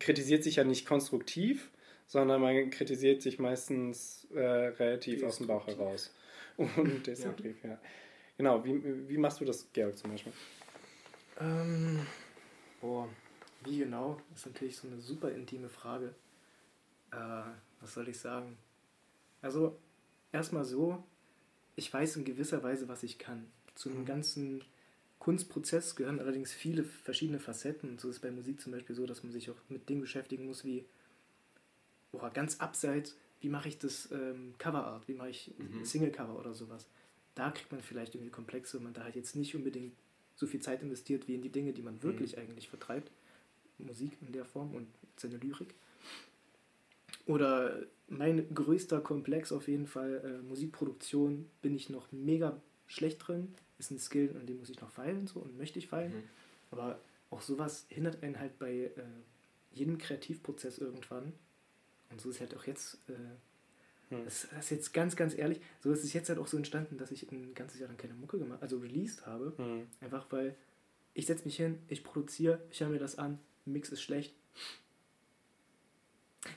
[0.00, 1.70] kritisiert sich ja nicht konstruktiv,
[2.06, 6.12] sondern man kritisiert sich meistens äh, relativ aus dem Bauch heraus.
[6.56, 7.78] Und destruktiv, ja.
[8.36, 10.32] Genau, wie, wie machst du das, Georg, zum Beispiel?
[11.40, 12.04] Ähm,
[12.80, 13.08] boah,
[13.64, 14.20] wie genau?
[14.30, 16.14] Das ist natürlich so eine super intime Frage.
[17.12, 17.44] Äh,
[17.80, 18.58] was soll ich sagen?
[19.40, 19.78] Also,
[20.32, 21.02] erstmal so,
[21.76, 23.46] ich weiß in gewisser Weise, was ich kann.
[23.74, 24.62] Zu einem ganzen
[25.18, 27.90] Kunstprozess gehören allerdings viele verschiedene Facetten.
[27.90, 30.00] Und so ist es bei Musik zum Beispiel so, dass man sich auch mit Dingen
[30.00, 30.84] beschäftigen muss, wie,
[32.10, 35.84] boah, ganz abseits, wie mache ich das ähm, Coverart, wie mache ich Mhm.
[35.84, 36.88] Singlecover oder sowas.
[37.34, 39.94] Da kriegt man vielleicht irgendwie Komplexe, wenn man da halt jetzt nicht unbedingt
[40.36, 43.10] so viel Zeit investiert wie in die Dinge, die man wirklich eigentlich vertreibt.
[43.78, 45.74] Musik in der Form und seine Lyrik.
[47.26, 47.82] Oder
[48.12, 53.54] mein größter Komplex auf jeden Fall, äh, Musikproduktion, bin ich noch mega schlecht drin.
[53.78, 56.12] Ist ein Skill, an dem muss ich noch feilen so und möchte ich feilen.
[56.12, 56.22] Mhm.
[56.70, 57.00] Aber
[57.30, 58.90] auch sowas hindert einen halt bei äh,
[59.72, 61.32] jedem Kreativprozess irgendwann.
[62.10, 63.14] Und so ist halt auch jetzt, äh,
[64.12, 64.24] Hm.
[64.24, 66.98] das, das ist jetzt ganz, ganz ehrlich, so ist es jetzt halt auch so entstanden,
[66.98, 69.54] dass ich ein ganzes Jahr lang keine Mucke gemacht, also released habe.
[69.56, 69.86] Hm.
[70.00, 70.54] Einfach weil
[71.14, 74.34] ich setze mich hin, ich produziere, ich höre mir das an, Mix ist schlecht.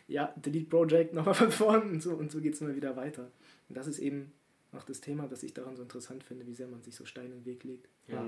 [0.08, 3.32] Ja, Delete Project nochmal von vorn und so und so geht es immer wieder weiter.
[3.70, 4.32] Und das ist eben
[4.74, 7.28] auch das Thema, das ich daran so interessant finde, wie sehr man sich so Steine
[7.28, 7.88] in den Weg legt.
[8.08, 8.26] Ja.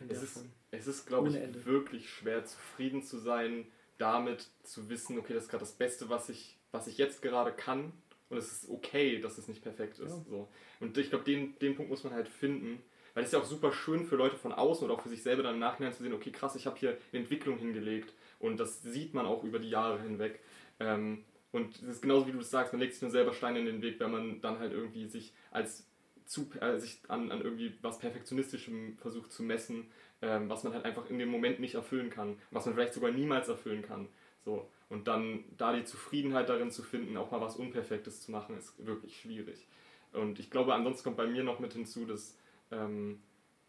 [0.00, 1.64] Der Es ist, es ist glaube ich, Ende.
[1.64, 3.66] wirklich schwer, zufrieden zu sein,
[3.98, 7.52] damit zu wissen, okay, das ist gerade das Beste, was ich, was ich jetzt gerade
[7.52, 7.92] kann.
[8.28, 10.10] Und es ist okay, dass es nicht perfekt ist.
[10.10, 10.24] Ja.
[10.28, 10.48] So.
[10.80, 12.82] Und ich glaube, den, den Punkt muss man halt finden.
[13.14, 15.22] Weil es ist ja auch super schön für Leute von außen oder auch für sich
[15.22, 18.12] selber dann im Nachhinein zu sehen, okay, krass, ich habe hier eine Entwicklung hingelegt.
[18.38, 20.40] Und das sieht man auch über die Jahre hinweg.
[20.80, 23.60] Ähm, und es ist genauso wie du das sagst, man legt sich nur selber Steine
[23.60, 25.86] in den Weg, wenn man dann halt irgendwie sich als
[26.26, 29.86] zu, äh, sich an, an irgendwie was Perfektionistischem versucht zu messen,
[30.22, 33.10] ähm, was man halt einfach in dem Moment nicht erfüllen kann, was man vielleicht sogar
[33.10, 34.08] niemals erfüllen kann.
[34.44, 34.68] So.
[34.88, 38.84] Und dann da die Zufriedenheit darin zu finden, auch mal was Unperfektes zu machen, ist
[38.84, 39.66] wirklich schwierig.
[40.12, 42.36] Und ich glaube, ansonsten kommt bei mir noch mit hinzu, dass
[42.70, 43.20] ähm,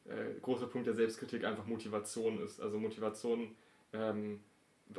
[0.05, 2.59] äh, großer Punkt der Selbstkritik einfach Motivation ist.
[2.61, 3.55] Also Motivation
[3.93, 4.39] ähm,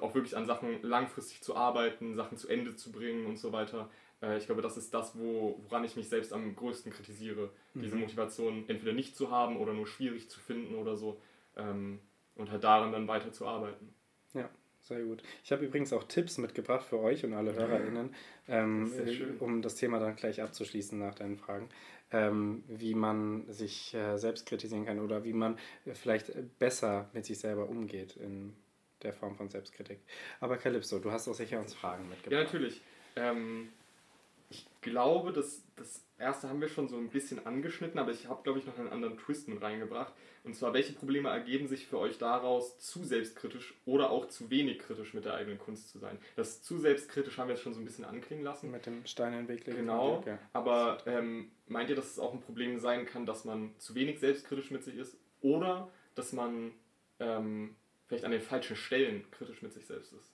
[0.01, 3.89] auch wirklich an Sachen langfristig zu arbeiten, Sachen zu Ende zu bringen und so weiter.
[4.23, 7.51] Äh, ich glaube, das ist das, wo, woran ich mich selbst am größten kritisiere.
[7.75, 7.83] Mhm.
[7.83, 11.21] Diese Motivation entweder nicht zu haben oder nur schwierig zu finden oder so.
[11.57, 12.01] Ähm,
[12.35, 13.95] und halt daran dann weiter zu arbeiten.
[14.35, 14.49] Ja.
[14.81, 15.23] Sehr gut.
[15.45, 18.15] Ich habe übrigens auch Tipps mitgebracht für euch und alle HörerInnen,
[18.47, 21.69] ähm, das um das Thema dann gleich abzuschließen nach deinen Fragen,
[22.11, 25.59] ähm, wie man sich äh, selbst kritisieren kann oder wie man
[25.93, 28.55] vielleicht besser mit sich selber umgeht in
[29.03, 30.01] der Form von Selbstkritik.
[30.41, 32.33] Aber Calypso, du hast auch sicher uns Fragen mitgebracht.
[32.33, 32.81] Ja, natürlich.
[33.17, 33.71] Ähm,
[34.51, 38.43] ich glaube, dass das erste haben wir schon so ein bisschen angeschnitten, aber ich habe,
[38.43, 40.13] glaube ich, noch einen anderen Twist mit reingebracht.
[40.45, 44.79] Und zwar, welche Probleme ergeben sich für euch daraus, zu selbstkritisch oder auch zu wenig
[44.79, 46.19] kritisch mit der eigenen Kunst zu sein?
[46.37, 48.71] Das zu selbstkritisch haben wir jetzt schon so ein bisschen anklingen lassen.
[48.71, 49.79] Mit dem Stein in den Weg legen.
[49.79, 53.95] Genau, aber ähm, meint ihr, dass es auch ein Problem sein kann, dass man zu
[53.95, 56.73] wenig selbstkritisch mit sich ist oder dass man
[57.21, 57.77] ähm,
[58.09, 60.33] vielleicht an den falschen Stellen kritisch mit sich selbst ist?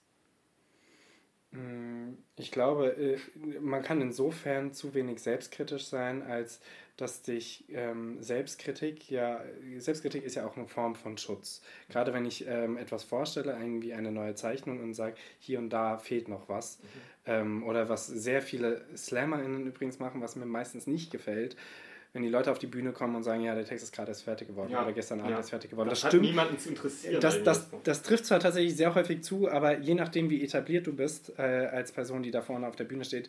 [1.51, 3.17] Mm, ich glaube, äh,
[3.59, 6.61] man kann insofern zu wenig selbstkritisch sein, als
[6.97, 9.43] dass dich ähm, Selbstkritik ja,
[9.77, 11.61] Selbstkritik ist ja auch eine Form von Schutz.
[11.89, 15.97] Gerade wenn ich ähm, etwas vorstelle, irgendwie eine neue Zeichnung und sage, hier und da
[15.97, 16.79] fehlt noch was.
[16.79, 16.85] Mhm.
[17.25, 21.57] Ähm, oder was sehr viele SlammerInnen übrigens machen, was mir meistens nicht gefällt,
[22.15, 24.23] wenn die Leute auf die Bühne kommen und sagen, ja, der Text ist gerade erst
[24.23, 24.81] fertig geworden ja.
[24.81, 25.37] oder gestern Abend ja.
[25.37, 25.89] erst fertig geworden.
[25.89, 26.23] Das, das stimmt.
[26.23, 27.19] niemanden zu interessieren.
[27.19, 30.95] Das, das, das, trifft zwar tatsächlich sehr häufig zu, aber je nachdem, wie etabliert du
[30.95, 33.27] bist, äh, als Person, die da vorne auf der Bühne steht,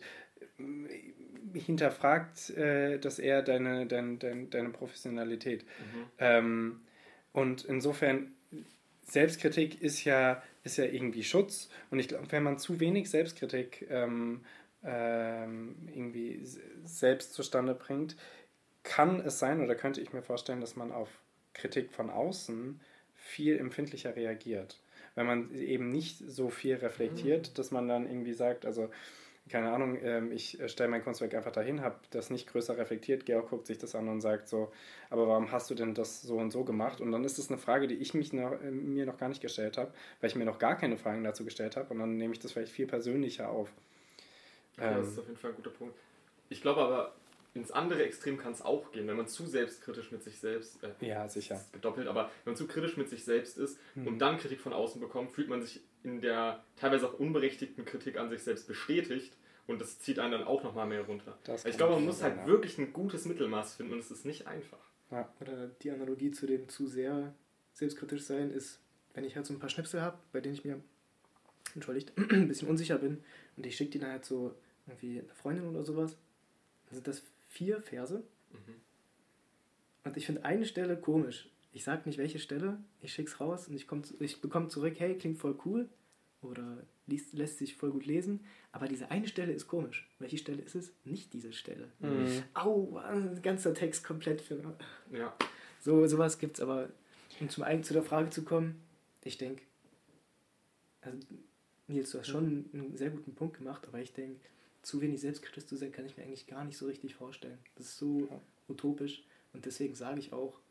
[0.57, 5.63] äh, hinterfragt äh, das eher deine, dein, dein, deine Professionalität.
[5.63, 6.05] Mhm.
[6.19, 6.81] Ähm,
[7.33, 8.31] und insofern,
[9.03, 11.69] Selbstkritik ist ja, ist ja irgendwie Schutz.
[11.91, 14.45] Und ich glaube, wenn man zu wenig Selbstkritik ähm,
[14.83, 16.39] ähm, irgendwie
[16.85, 18.15] selbst zustande bringt,
[18.87, 21.09] kann es sein oder könnte ich mir vorstellen, dass man auf
[21.53, 22.79] Kritik von außen
[23.13, 24.79] viel empfindlicher reagiert.
[25.15, 27.53] Wenn man eben nicht so viel reflektiert, mhm.
[27.55, 28.89] dass man dann irgendwie sagt, also
[29.49, 33.25] keine Ahnung, ähm, ich äh, stelle mein Kunstwerk einfach dahin, habe das nicht größer reflektiert,
[33.25, 34.71] Georg guckt sich das an und sagt so,
[35.09, 37.01] aber warum hast du denn das so und so gemacht?
[37.01, 39.41] Und dann ist das eine Frage, die ich mich noch, äh, mir noch gar nicht
[39.41, 42.33] gestellt habe, weil ich mir noch gar keine Fragen dazu gestellt habe und dann nehme
[42.33, 43.71] ich das vielleicht viel persönlicher auf.
[44.77, 45.95] Ja, ähm, das ist auf jeden Fall ein guter Punkt.
[46.49, 47.13] Ich glaube aber,
[47.57, 51.07] ins andere Extrem kann es auch gehen, wenn man zu selbstkritisch mit sich selbst äh,
[51.07, 54.07] ja sicher gedoppelt, aber wenn man zu kritisch mit sich selbst ist hm.
[54.07, 58.17] und dann Kritik von außen bekommt, fühlt man sich in der teilweise auch unberechtigten Kritik
[58.17, 59.35] an sich selbst bestätigt
[59.65, 61.37] und das zieht einen dann auch noch mal mehr runter.
[61.65, 62.47] Ich glaube, man muss halt ja.
[62.47, 64.79] wirklich ein gutes Mittelmaß finden und es ist nicht einfach.
[65.11, 65.31] Ja.
[65.41, 67.33] Oder die Analogie zu dem zu sehr
[67.73, 68.79] selbstkritisch sein ist,
[69.13, 70.81] wenn ich halt so ein paar Schnipsel habe, bei denen ich mir
[71.75, 73.23] entschuldigt ein bisschen unsicher bin
[73.55, 74.55] und ich schicke die dann halt so
[74.85, 76.17] irgendwie eine Freundin oder sowas,
[76.85, 78.23] dann sind das vier Verse.
[78.51, 78.75] Mhm.
[80.03, 81.49] Und ich finde eine Stelle komisch.
[81.73, 83.87] Ich sage nicht welche Stelle, ich schicke es raus und ich,
[84.19, 85.89] ich bekomme zurück, hey, klingt voll cool
[86.41, 90.09] oder liest, lässt sich voll gut lesen, aber diese eine Stelle ist komisch.
[90.19, 90.93] Welche Stelle ist es?
[91.03, 91.91] Nicht diese Stelle.
[91.99, 92.43] Mhm.
[92.53, 93.01] Au,
[93.41, 94.77] ganzer Text komplett für.
[95.11, 95.35] Ja.
[95.79, 96.89] So, sowas gibt es aber.
[97.39, 98.81] Um zum einen zu der Frage zu kommen,
[99.23, 99.61] ich denke,
[101.01, 101.19] also
[101.87, 104.41] Nils, du hast schon einen sehr guten Punkt gemacht, aber ich denke,
[104.87, 107.59] zu wenig selbstkritisch zu sein, kann ich mir eigentlich gar nicht so richtig vorstellen.
[107.75, 108.41] Das ist so ja.
[108.69, 109.21] utopisch.
[109.51, 110.61] Und deswegen sage ich auch,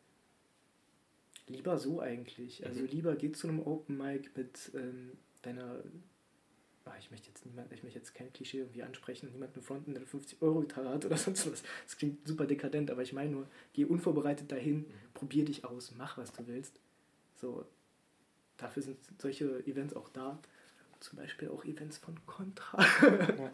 [1.49, 2.65] lieber so eigentlich.
[2.65, 2.87] Also mhm.
[2.87, 5.13] lieber geh zu einem Open Mic mit ähm,
[5.43, 5.83] deiner.
[6.87, 10.01] Ach, ich möchte jetzt niemand, ich möchte jetzt kein Klischee irgendwie ansprechen, niemanden fronten, der
[10.01, 11.63] eine 50 Euro Gitarre hat oder sonst was.
[11.85, 14.93] Das klingt super dekadent, aber ich meine nur, geh unvorbereitet dahin, mhm.
[15.13, 16.81] probier dich aus, mach was du willst.
[17.35, 17.67] So,
[18.57, 20.41] dafür sind solche Events auch da
[21.07, 22.79] zum Beispiel auch Events von Contra.
[23.03, 23.51] ja.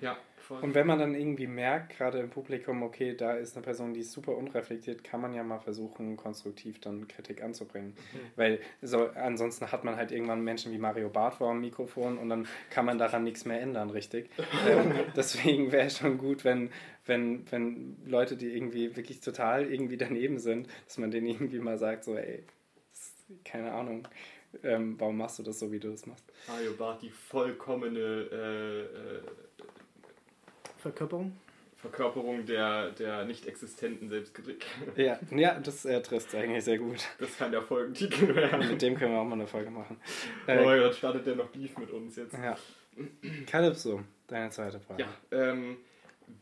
[0.00, 0.18] ja.
[0.62, 4.00] Und wenn man dann irgendwie merkt, gerade im Publikum, okay, da ist eine Person, die
[4.00, 7.90] ist super unreflektiert, kann man ja mal versuchen, konstruktiv dann Kritik anzubringen.
[7.90, 8.18] Mhm.
[8.34, 12.28] Weil so, ansonsten hat man halt irgendwann Menschen wie Mario Barth vor dem Mikrofon und
[12.28, 14.28] dann kann man daran nichts mehr ändern, richtig?
[14.68, 16.70] ähm, deswegen wäre es schon gut, wenn,
[17.06, 21.78] wenn, wenn Leute, die irgendwie wirklich total irgendwie daneben sind, dass man denen irgendwie mal
[21.78, 22.42] sagt, so, ey,
[23.44, 24.08] keine Ahnung,
[24.62, 26.24] ähm, warum machst du das so, wie du das machst?
[26.48, 29.20] Mario Barth, die vollkommene äh, äh,
[30.78, 31.36] Verkörperung?
[31.76, 34.66] Verkörperung der, der nicht existenten Selbstkritik.
[34.96, 36.98] Ja, ja das äh, trifft eigentlich sehr gut.
[37.18, 38.68] Das kann der Folgentitel werden.
[38.68, 39.98] Mit dem können wir auch mal eine Folge machen.
[40.46, 42.34] Äh, oh mein Gott, startet der noch Beef mit uns jetzt.
[42.34, 42.56] Ja.
[43.46, 45.04] Calypso, deine zweite Frage.
[45.04, 45.78] Ja, ähm,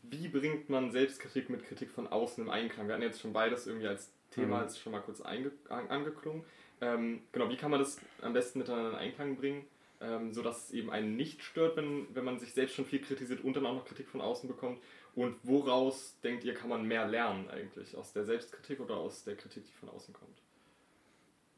[0.03, 2.87] wie bringt man Selbstkritik mit Kritik von außen im Einklang?
[2.87, 4.63] Wir hatten jetzt schon beides irgendwie als Thema Mhm.
[4.63, 6.43] jetzt schon mal kurz einge an, angeklungen.
[6.81, 9.65] Ähm, genau, wie kann man das am besten miteinander in Einklang bringen,
[10.01, 13.43] ähm, sodass es eben einen nicht stört, wenn, wenn man sich selbst schon viel kritisiert
[13.43, 14.81] und dann auch noch Kritik von außen bekommt?
[15.15, 17.95] Und woraus, denkt ihr, kann man mehr lernen eigentlich?
[17.95, 20.41] Aus der Selbstkritik oder aus der Kritik, die von außen kommt?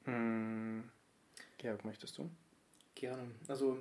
[0.05, 0.81] Mm,
[1.57, 2.29] Georg, möchtest du?
[2.95, 3.29] Gerne.
[3.47, 3.77] Also,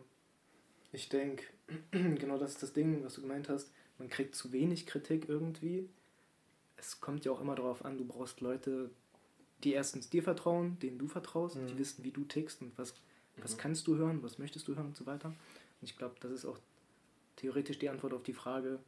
[0.93, 1.45] ich denke,
[1.91, 3.73] genau das ist das Ding, was du gemeint hast.
[3.99, 5.89] Man kriegt zu wenig Kritik irgendwie.
[6.77, 8.91] Es kommt ja auch immer darauf an, du brauchst Leute,
[9.65, 11.67] die erstens dir vertrauen, denen du vertraust, Mhm.
[11.69, 12.95] die wissen, wie du tickst und was,
[13.37, 13.59] was Mhm.
[13.59, 15.29] kannst du hören, was möchtest du hören und so weiter.
[15.29, 15.37] Und
[15.89, 16.59] ich glaube, das ist auch
[17.37, 18.79] theoretisch die Antwort auf die Frage,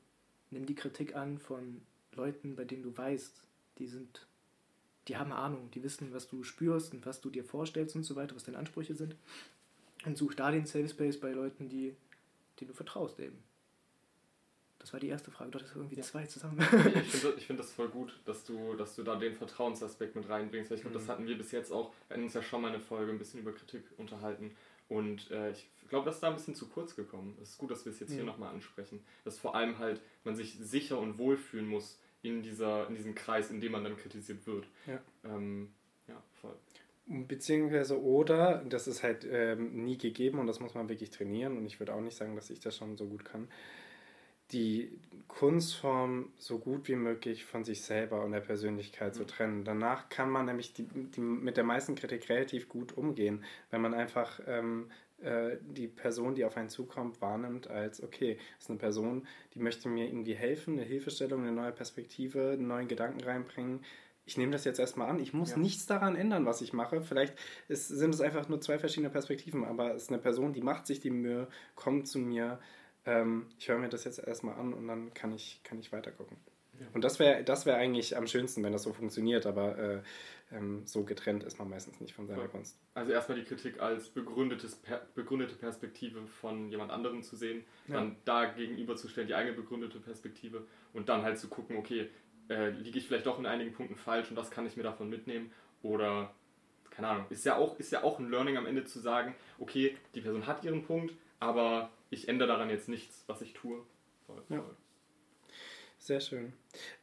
[0.50, 1.80] nimm die Kritik an von
[2.14, 3.42] Leuten, bei denen du weißt,
[3.78, 4.26] die sind,
[5.08, 8.14] die haben Ahnung, die wissen, was du spürst und was du dir vorstellst und so
[8.16, 9.16] weiter, was deine Ansprüche sind.
[10.04, 11.94] Und such da den Safe Space bei Leuten, die,
[12.58, 13.38] die du vertraust eben.
[14.82, 15.50] Das war die erste Frage.
[15.50, 16.02] Du hattest irgendwie Ja.
[16.02, 16.58] zwei zusammen.
[16.60, 16.66] ich
[17.10, 20.70] finde ich find das voll gut, dass du, dass du da den Vertrauensaspekt mit reinbringst.
[20.70, 21.10] Weil ich glaube, das Mhm.
[21.10, 23.40] hatten wir bis jetzt auch, wir hatten uns ja schon mal eine Folge ein bisschen
[23.40, 24.54] über Kritik unterhalten.
[24.88, 27.38] Und äh, ich glaube, das ist da ein bisschen zu kurz gekommen.
[27.40, 28.26] Es ist gut, dass wir es jetzt hier Mhm.
[28.26, 29.02] nochmal ansprechen.
[29.24, 33.50] Dass vor allem halt man sich sicher und wohlfühlen muss in, dieser, in diesem Kreis,
[33.50, 34.66] in dem man dann kritisiert wird.
[34.86, 35.00] Ja.
[35.24, 35.72] Ähm,
[36.08, 36.54] ja, voll.
[37.06, 41.66] Beziehungsweise oder, das ist halt ähm, nie gegeben und das muss man wirklich trainieren und
[41.66, 43.48] ich würde auch nicht sagen, dass ich das schon so gut kann,
[44.52, 44.90] die
[45.28, 49.26] Kunstform so gut wie möglich von sich selber und der Persönlichkeit zu Mhm.
[49.26, 49.64] trennen.
[49.64, 53.94] Danach kann man nämlich die, die, mit der meisten Kritik relativ gut umgehen, wenn man
[53.94, 54.90] einfach ähm,
[55.22, 59.60] äh, die Person, die auf einen zukommt, wahrnimmt als, okay, das ist eine Person, die
[59.60, 63.80] möchte mir irgendwie helfen, eine Hilfestellung, eine neue Perspektive, einen neuen Gedanken reinbringen.
[64.24, 65.18] Ich nehme das jetzt erstmal an.
[65.18, 65.56] Ich muss Ja.
[65.56, 67.00] nichts daran ändern, was ich mache.
[67.00, 67.34] Vielleicht
[67.68, 70.86] ist, sind es einfach nur zwei verschiedene Perspektiven, aber es ist eine Person, die macht
[70.86, 72.60] sich die Mühe, kommt zu mir.
[73.04, 76.36] Ähm, ich höre mir das jetzt erstmal an und dann kann ich, kann ich weitergucken.
[76.78, 76.86] Ja.
[76.94, 80.02] Und das wäre das wär eigentlich am schönsten, wenn das so funktioniert, aber äh,
[80.52, 82.48] ähm, so getrennt ist man meistens nicht von seiner Ja.
[82.48, 82.78] Kunst.
[82.94, 87.94] Also erstmal die Kritik als begründetes, per, begründete Perspektive von jemand anderem zu sehen, Ja.
[87.96, 92.08] dann da gegenüberzustellen die eigene begründete Perspektive und dann halt zu gucken, okay,
[92.48, 95.08] äh, liege ich vielleicht doch in einigen Punkten falsch und das kann ich mir davon
[95.08, 96.34] mitnehmen oder
[96.90, 99.96] keine Ahnung, ist ja auch, ist ja auch ein Learning am Ende zu sagen, okay,
[100.14, 103.80] die Person hat ihren Punkt, aber ich ändere daran jetzt nichts, was ich tue.
[104.26, 104.60] Voll, Ja.
[104.62, 104.76] voll.
[105.98, 106.52] Sehr schön.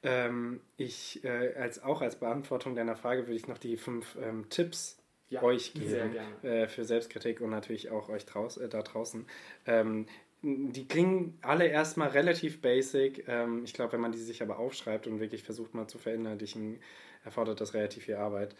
[0.04, 4.50] Ähm, ich, äh, als, auch als Beantwortung deiner Frage würde ich noch die fünf ähm,
[4.50, 4.98] Tipps
[5.30, 9.26] Ja, euch geben äh, für Selbstkritik und natürlich auch euch draus, äh, da draußen.
[9.66, 10.06] Ähm,
[10.42, 13.26] die klingen alle erstmal relativ basic.
[13.28, 16.82] Ähm, ich glaube, wenn man die sich aber aufschreibt und wirklich versucht mal zu verinnerlichen,
[17.24, 18.54] erfordert das relativ viel Arbeit.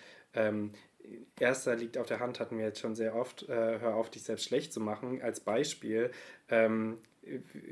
[1.40, 3.48] Erster liegt auf der Hand, hatten wir jetzt schon sehr oft.
[3.50, 5.22] Äh, hör auf, dich selbst schlecht zu machen.
[5.22, 6.12] Als Beispiel
[6.50, 6.98] ähm,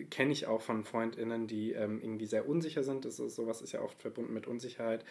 [0.09, 3.05] kenne ich auch von FreundInnen, die ähm, irgendwie sehr unsicher sind.
[3.05, 5.03] Das ist, sowas ist ja oft verbunden mit Unsicherheit.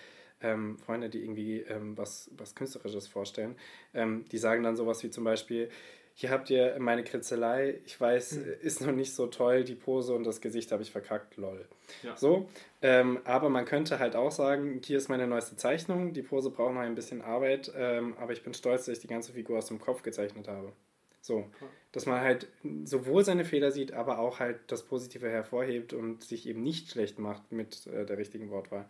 [0.43, 3.57] Ähm, Freunde, die irgendwie ähm, was, was Künstlerisches vorstellen,
[3.95, 5.71] ähm, die sagen dann sowas wie zum Beispiel,
[6.19, 8.45] hier habt ihr meine Kritzelei, ich weiß, Mhm.
[8.63, 11.67] ist noch nicht so toll, die Pose und das Gesicht habe ich verkackt, lol.
[12.03, 12.17] Ja.
[12.17, 12.49] So,
[12.81, 16.73] ähm, aber man könnte halt auch sagen, hier ist meine neueste Zeichnung, die Pose braucht
[16.73, 19.67] noch ein bisschen Arbeit, ähm, aber ich bin stolz, dass ich die ganze Figur aus
[19.67, 20.73] dem Kopf gezeichnet habe.
[21.27, 21.51] So,
[21.91, 22.47] dass man halt
[22.85, 27.19] sowohl seine Fehler sieht, aber auch halt das Positive hervorhebt und sich eben nicht schlecht
[27.19, 28.87] macht mit äh, der richtigen Wortwahl.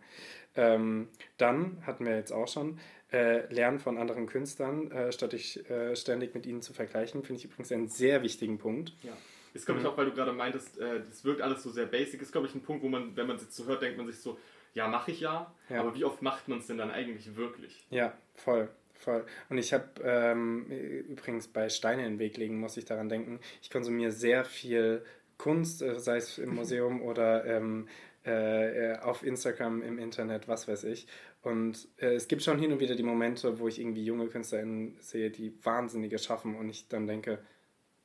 [0.55, 1.07] Ähm,
[1.37, 2.77] dann hatten wir jetzt auch schon
[3.11, 7.39] äh, Lernen von anderen Künstlern, äh, statt dich äh, ständig mit ihnen zu vergleichen, finde
[7.39, 8.93] ich übrigens einen sehr wichtigen Punkt.
[9.01, 9.13] Ja.
[9.55, 9.91] Ist, glaube ich, Mhm.
[9.93, 12.21] auch, weil du gerade meintest, äh, das wirkt alles so sehr basic.
[12.21, 14.05] Ist, glaube ich, ein Punkt, wo man, wenn man es jetzt so hört, denkt man
[14.05, 14.37] sich so,
[14.75, 15.79] ja, mache ich ja, Ja.
[15.79, 17.87] aber wie oft macht man es denn dann eigentlich wirklich?
[17.89, 18.69] Ja, voll.
[18.97, 19.25] Voll.
[19.49, 23.39] Und ich habe ähm, übrigens bei Steine in den Weg legen, muss ich daran denken.
[23.61, 25.03] Ich konsumiere sehr viel
[25.37, 27.87] Kunst, äh, sei es im Museum oder ähm,
[28.25, 31.07] äh, äh, auf Instagram, im Internet, was weiß ich.
[31.41, 34.97] Und äh, es gibt schon hin und wieder die Momente, wo ich irgendwie junge KünstlerInnen
[34.99, 37.39] sehe, die Wahnsinnige schaffen und ich dann denke,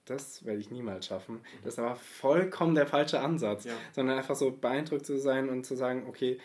[0.05, 1.41] das werde ich niemals schaffen.
[1.65, 3.65] Das ist aber vollkommen der falsche Ansatz.
[3.65, 3.73] Ja.
[3.93, 6.39] Sondern einfach so beeindruckt zu sein und zu sagen, okay,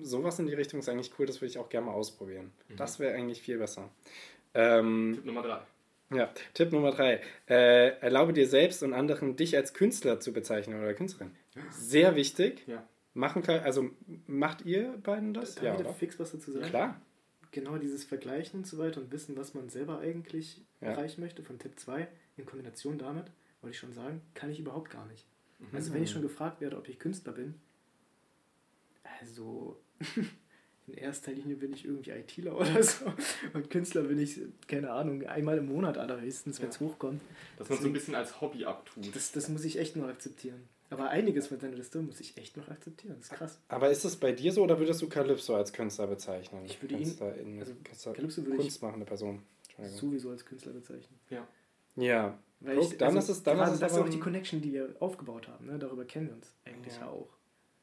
[0.00, 2.52] sowas in die Richtung ist eigentlich cool, das würde ich auch gerne mal ausprobieren.
[2.68, 2.76] Mhm.
[2.76, 3.90] Das wäre eigentlich viel besser.
[4.54, 5.60] Ähm, Tipp Nummer drei.
[6.16, 7.20] ja, Tipp Nummer drei.
[7.48, 11.32] Äh, erlaube dir selbst und anderen, dich als Künstler zu bezeichnen oder Künstlerin.
[11.70, 12.62] Sehr wichtig.
[12.66, 12.86] Ja.
[13.14, 13.90] Machen, kann- also
[14.26, 15.54] macht ihr beiden das?
[15.56, 15.92] Darf Ja, da oder?
[15.94, 16.64] fix was dazu sagen?
[16.66, 17.00] Klar.
[17.50, 20.88] Genau dieses Vergleichen und so weiter und wissen, was man selber eigentlich Ja.
[20.88, 23.26] erreichen möchte, von Tipp 2 in Kombination damit,
[23.60, 25.26] wollte ich schon sagen, kann ich überhaupt gar nicht.
[25.74, 25.94] Also Mhm.
[25.96, 27.54] wenn ich schon gefragt werde, ob ich Künstler bin,
[29.22, 29.80] also
[30.86, 33.06] in erster Linie bin ich irgendwie ITler oder so.
[33.54, 36.86] Und Künstler bin ich, keine Ahnung, einmal im Monat allerhöchstens, wenn es ja.
[36.86, 37.20] hochkommt.
[37.56, 39.14] Dass man so ein bisschen als Hobby abtut.
[39.14, 40.60] Das, das muss ich echt noch akzeptieren.
[40.90, 43.14] Aber einiges von deiner Liste muss ich echt noch akzeptieren.
[43.16, 43.58] Das ist krass.
[43.68, 46.66] Aber ist es bei dir so oder würdest du Calypso als Künstler bezeichnen?
[46.66, 49.42] Ich würde ihn in, also Calypso würde kunstmachende Person.
[49.78, 51.18] Sowieso als Künstler bezeichnen.
[51.30, 51.48] Ja.
[51.96, 52.38] Ja.
[52.60, 54.60] Weil Guck, ich, dann also ist es dann ist es das ist auch die Connection,
[54.60, 55.66] die wir aufgebaut haben.
[55.66, 55.78] Ne?
[55.78, 57.08] Darüber kennen wir uns eigentlich ja.
[57.08, 57.28] auch.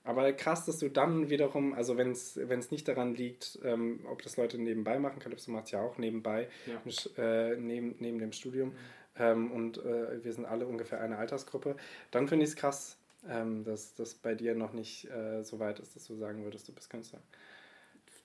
[0.10, 4.38] Aber krass, dass du dann wiederum, also wenn es nicht daran liegt, ähm, ob das
[4.38, 7.24] Leute nebenbei machen, Calypso macht es ja auch nebenbei, ja.
[7.24, 8.76] Äh, neben, neben dem Studium, mhm.
[9.18, 11.76] ähm, und äh, wir sind alle ungefähr eine Altersgruppe,
[12.10, 12.98] dann finde ich es krass,
[13.30, 16.68] ähm, dass das bei dir noch nicht äh, so weit ist, dass du sagen würdest,
[16.68, 17.22] du bist Künstler.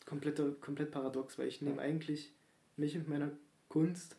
[0.07, 1.83] Komplette, komplett paradox, weil ich nehme ja.
[1.83, 2.33] eigentlich
[2.79, 3.31] mich und meiner
[3.69, 4.17] Kunst,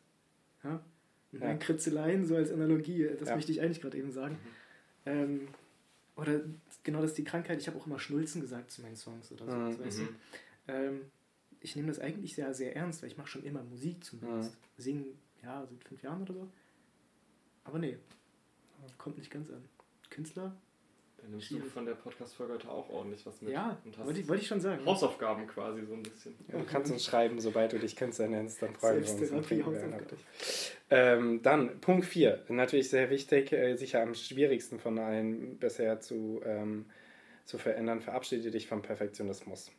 [0.63, 0.83] ja,
[1.31, 1.47] und ja.
[1.47, 4.37] meinen Kritzeleien so als Analogie, das möchte ich eigentlich gerade eben sagen.
[5.05, 5.47] Mhm.
[6.15, 6.41] Oder
[6.83, 7.59] genau das ist die Krankheit.
[7.59, 9.55] Ich habe auch immer Schnulzen gesagt zu meinen Songs oder so.
[9.55, 9.79] Mhm.
[9.79, 10.03] Weißt du?
[10.03, 10.15] Mhm.
[10.67, 11.01] ähm,
[11.59, 14.51] ich nehme das eigentlich sehr, sehr ernst, weil ich mache schon immer Musik zumindest.
[14.51, 14.81] Mhm.
[14.81, 15.05] Singen,
[15.43, 16.49] ja, seit fünf Jahren oder so.
[17.63, 17.97] Aber nee,
[18.97, 19.63] kommt nicht ganz an.
[20.09, 20.55] Künstler
[21.29, 23.53] nimmst du von der Podcast-Folge heute auch ordentlich was mit.
[23.53, 24.85] Ja, wollte ich, wollte ich schon sagen.
[24.85, 26.35] Hausaufgaben quasi so ein bisschen.
[26.51, 29.81] Ja, du kannst uns schreiben, sobald du dich Künstler nennst, dann freuen wir uns.
[29.81, 30.05] Dann,
[30.89, 36.41] ähm, dann Punkt 4, natürlich sehr wichtig, äh, sicher am schwierigsten von allen bisher zu,
[36.45, 36.85] ähm,
[37.45, 39.71] zu verändern, verabschiede dich vom Perfektionismus.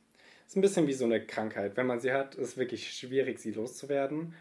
[0.47, 1.77] Ist ein bisschen wie so eine Krankheit.
[1.77, 4.35] Wenn man sie hat, ist es wirklich schwierig, sie loszuwerden.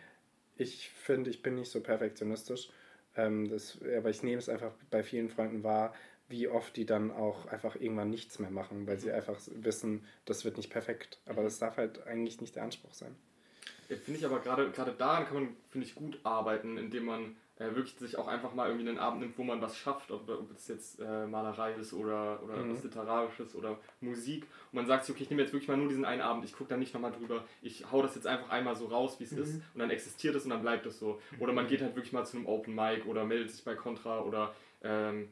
[0.57, 2.69] Ich finde, ich bin nicht so perfektionistisch.
[3.17, 5.93] Ähm, das, aber ich nehme es einfach bei vielen Freunden wahr,
[6.27, 9.15] wie oft die dann auch einfach irgendwann nichts mehr machen, weil sie mhm.
[9.15, 11.19] einfach wissen, das wird nicht perfekt.
[11.25, 13.15] Aber das darf halt eigentlich nicht der Anspruch sein.
[13.87, 17.73] Finde ich aber gerade gerade daran kann man, finde ich, gut arbeiten, indem man äh,
[17.75, 20.51] wirklich sich auch einfach mal irgendwie einen Abend nimmt, wo man was schafft, ob, ob
[20.51, 22.73] es jetzt äh, Malerei ist oder, oder mhm.
[22.73, 24.43] was Literarisches oder Musik.
[24.71, 26.53] Und man sagt sich, okay, ich nehme jetzt wirklich mal nur diesen einen Abend, ich
[26.53, 29.31] gucke da nicht nochmal drüber, ich hau das jetzt einfach einmal so raus, wie es
[29.31, 29.43] mhm.
[29.43, 31.21] ist und dann existiert es und dann bleibt es so.
[31.39, 31.69] Oder man mhm.
[31.69, 34.53] geht halt wirklich mal zu einem Open Mic oder meldet sich bei Contra oder
[34.83, 35.29] ähm,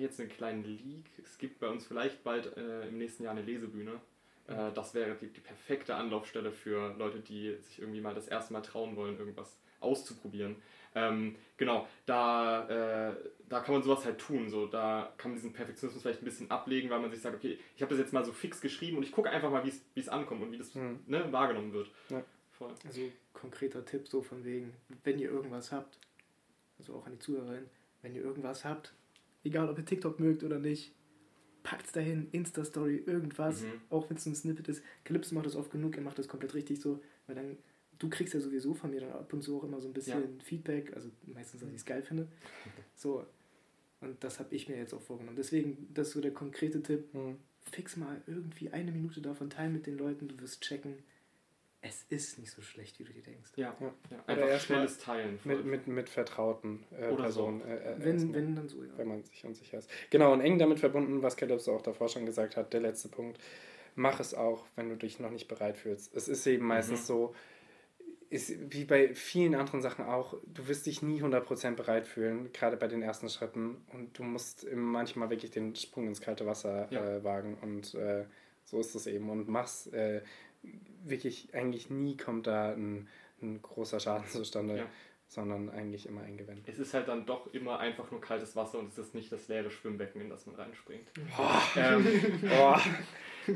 [0.00, 1.06] jetzt einen kleinen Leak.
[1.22, 4.00] Es gibt bei uns vielleicht bald äh, im nächsten Jahr eine Lesebühne.
[4.46, 8.52] Äh, das wäre die, die, perfekte Anlaufstelle für Leute, die sich irgendwie mal das erste
[8.52, 10.56] Mal trauen wollen, irgendwas auszuprobieren.
[10.94, 12.68] Ähm, genau, da,
[13.10, 13.14] äh,
[13.48, 14.48] da kann man sowas halt tun.
[14.48, 17.58] So, da kann man diesen Perfektionismus vielleicht ein bisschen ablegen, weil man sich sagt, okay,
[17.76, 20.08] ich habe das jetzt mal so fix geschrieben und ich gucke einfach mal, wie es
[20.08, 21.00] ankommt und wie das mhm.
[21.06, 21.90] ne, wahrgenommen wird.
[22.10, 22.22] Ja.
[22.52, 22.72] Voll.
[22.84, 23.00] Also
[23.32, 25.98] konkreter Tipp so von wegen, wenn ihr irgendwas habt,
[26.78, 27.68] also auch an die Zuhörerinnen,
[28.02, 28.94] wenn ihr irgendwas habt,
[29.44, 30.94] egal ob ihr TikTok mögt oder nicht,
[31.62, 33.80] packt es dahin, Insta-Story, irgendwas, mhm.
[33.90, 34.84] auch wenn es ein Snippet ist.
[35.04, 37.56] Calypso macht das oft genug, er macht das komplett richtig so, weil dann,
[37.98, 40.20] du kriegst ja sowieso von mir dann ab und zu auch immer so ein bisschen
[40.20, 40.44] ja.
[40.44, 42.28] Feedback, also meistens, dass ich es geil finde.
[42.96, 43.26] So,
[44.00, 45.36] und das habe ich mir jetzt auch vorgenommen.
[45.36, 47.12] Deswegen, das ist so der konkrete Tipp.
[47.12, 47.38] Mhm.
[47.62, 50.98] Fix mal irgendwie eine Minute davon, teil mit den Leuten, du wirst checken,
[51.86, 53.50] es ist nicht so schlecht, wie du dir denkst.
[53.56, 53.94] Ja, ja.
[54.10, 54.24] ja.
[54.26, 55.38] einfach schnelles Teilen.
[55.44, 57.60] Mit, mit, mit vertrauten äh, Personen.
[57.60, 57.66] So.
[57.66, 58.90] Äh, äh, wenn, wenn, dann so, ja.
[58.96, 59.90] Wenn man sich unsicher ist.
[60.10, 63.38] Genau, und eng damit verbunden, was Kellops auch davor schon gesagt hat, der letzte Punkt.
[63.96, 66.16] Mach es auch, wenn du dich noch nicht bereit fühlst.
[66.16, 67.04] Es ist eben meistens mhm.
[67.04, 67.34] so,
[68.30, 72.76] ist wie bei vielen anderen Sachen auch, du wirst dich nie 100% bereit fühlen, gerade
[72.76, 73.84] bei den ersten Schritten.
[73.92, 77.16] Und du musst manchmal wirklich den Sprung ins kalte Wasser ja.
[77.16, 77.58] äh, wagen.
[77.60, 78.24] Und äh,
[78.64, 79.28] so ist es eben.
[79.28, 80.22] Und mach's äh,
[81.04, 83.08] wirklich, eigentlich nie kommt da ein,
[83.42, 84.78] ein großer Schaden zustande.
[84.78, 84.86] Ja.
[85.26, 86.62] Sondern eigentlich immer ein Gewinn.
[86.66, 89.48] Es ist halt dann doch immer einfach nur kaltes Wasser und es ist nicht das
[89.48, 91.08] leere Schwimmbecken, in das man reinspringt.
[91.36, 91.78] Oh.
[91.80, 92.06] Ähm,
[92.52, 92.76] oh.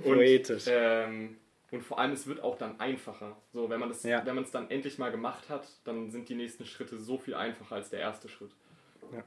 [0.03, 0.67] Poetisch.
[0.67, 1.37] Und, ähm,
[1.71, 3.37] und vor allem, es wird auch dann einfacher.
[3.53, 4.23] So, wenn man es ja.
[4.23, 8.01] dann endlich mal gemacht hat, dann sind die nächsten Schritte so viel einfacher als der
[8.01, 8.57] erste Schritt.
[9.13, 9.23] Ja.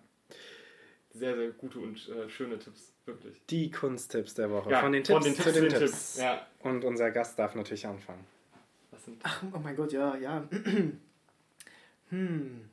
[1.14, 2.94] Sehr, sehr gute und äh, schöne Tipps.
[3.06, 3.42] Wirklich.
[3.50, 4.70] Die Kunsttipps der Woche.
[4.72, 5.82] Ja, von den Tipps von den zu den, den Tipps.
[5.82, 6.18] Tipps.
[6.18, 6.48] Ja.
[6.60, 8.26] Und unser Gast darf natürlich anfangen.
[9.24, 10.48] Ach, oh mein Gott, ja, ja.
[12.10, 12.70] hm.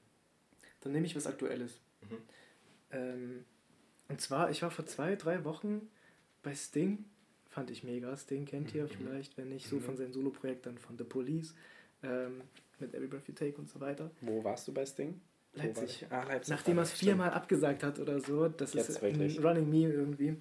[0.81, 1.81] Dann nehme ich was Aktuelles.
[2.03, 2.17] Mhm.
[2.93, 3.45] Ähm,
[4.09, 5.89] und zwar, ich war vor zwei, drei Wochen
[6.43, 7.05] bei Sting.
[7.49, 8.17] Fand ich mega.
[8.17, 8.89] Sting kennt ihr mhm.
[8.89, 9.83] vielleicht, wenn nicht so mhm.
[9.83, 11.55] von seinem Soloprojekt, dann von The Police.
[12.03, 12.43] Ähm,
[12.79, 14.11] mit Every Breath You Take und so weiter.
[14.21, 15.21] Wo warst du bei Sting?
[15.59, 16.07] Leipzig.
[16.11, 16.51] Ah, Leipzig.
[16.51, 19.39] Nachdem er es viermal abgesagt hat oder so, das Jetzt ist wirklich.
[19.39, 20.37] ein Running Meme irgendwie.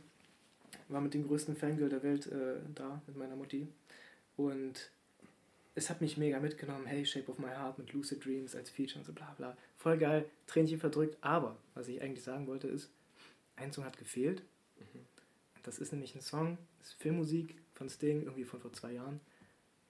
[0.90, 3.68] War mit dem größten Fangirl der Welt äh, da, mit meiner Mutti.
[4.38, 4.92] Und
[5.76, 6.86] es hat mich mega mitgenommen.
[6.86, 9.58] Hey, Shape of My Heart mit Lucid Dreams als Feature und so bla bla.
[9.78, 11.18] Voll geil, Tränchen verdrückt.
[11.22, 12.90] Aber, was ich eigentlich sagen wollte, ist,
[13.56, 14.44] ein Song hat gefehlt.
[14.80, 15.06] Mhm.
[15.64, 19.20] Das ist nämlich ein Song, das ist Filmmusik von Sting, irgendwie von vor zwei Jahren.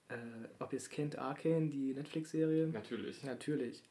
[0.08, 0.14] Äh,
[0.58, 2.68] ob ihr es kennt, Arcane, die Netflix-Serie?
[2.68, 3.22] Natürlich.
[3.22, 3.82] Natürlich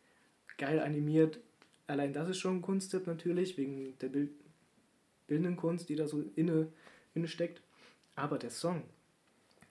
[0.58, 1.40] geil animiert.
[1.88, 4.32] Allein das ist schon ein Kunsttipp natürlich, wegen der Bild
[5.28, 6.72] bildenden Kunst, die da so inne,
[7.14, 7.62] inne steckt.
[8.16, 8.84] Aber der Song,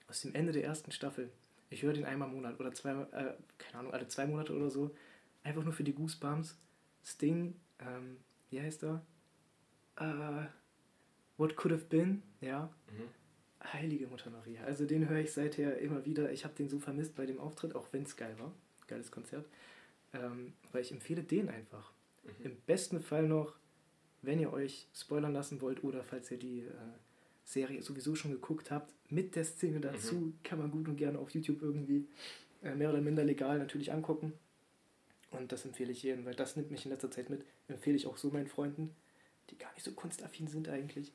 [0.07, 1.29] aus dem Ende der ersten Staffel.
[1.69, 4.69] Ich höre den einmal im Monat oder zwei, äh, keine Ahnung, alle zwei Monate oder
[4.69, 4.95] so.
[5.43, 6.57] Einfach nur für die Goosebumps.
[7.03, 8.17] Sting, ähm,
[8.49, 9.05] wie heißt er?
[9.97, 10.47] Äh,
[11.37, 12.69] What Could Have Been, ja.
[12.91, 13.73] Mhm.
[13.73, 14.63] Heilige Mutter Maria.
[14.63, 16.31] Also den höre ich seither immer wieder.
[16.31, 18.53] Ich habe den so vermisst bei dem Auftritt, auch wenn es geil war.
[18.87, 19.45] Geiles Konzert.
[20.13, 21.91] Ähm, aber ich empfehle den einfach.
[22.23, 22.45] Mhm.
[22.45, 23.55] Im besten Fall noch,
[24.21, 26.71] wenn ihr euch spoilern lassen wollt oder falls ihr die äh,
[27.43, 30.39] Serie sowieso schon geguckt habt, mit der Szene dazu, Mhm.
[30.43, 32.07] kann man gut und gerne auf YouTube irgendwie
[32.63, 34.33] äh, mehr oder minder legal natürlich angucken.
[35.31, 37.43] Und das empfehle ich jedem, weil das nimmt mich in letzter Zeit mit.
[37.67, 38.95] Empfehle ich auch so meinen Freunden,
[39.49, 41.11] die gar nicht so kunstaffin sind eigentlich.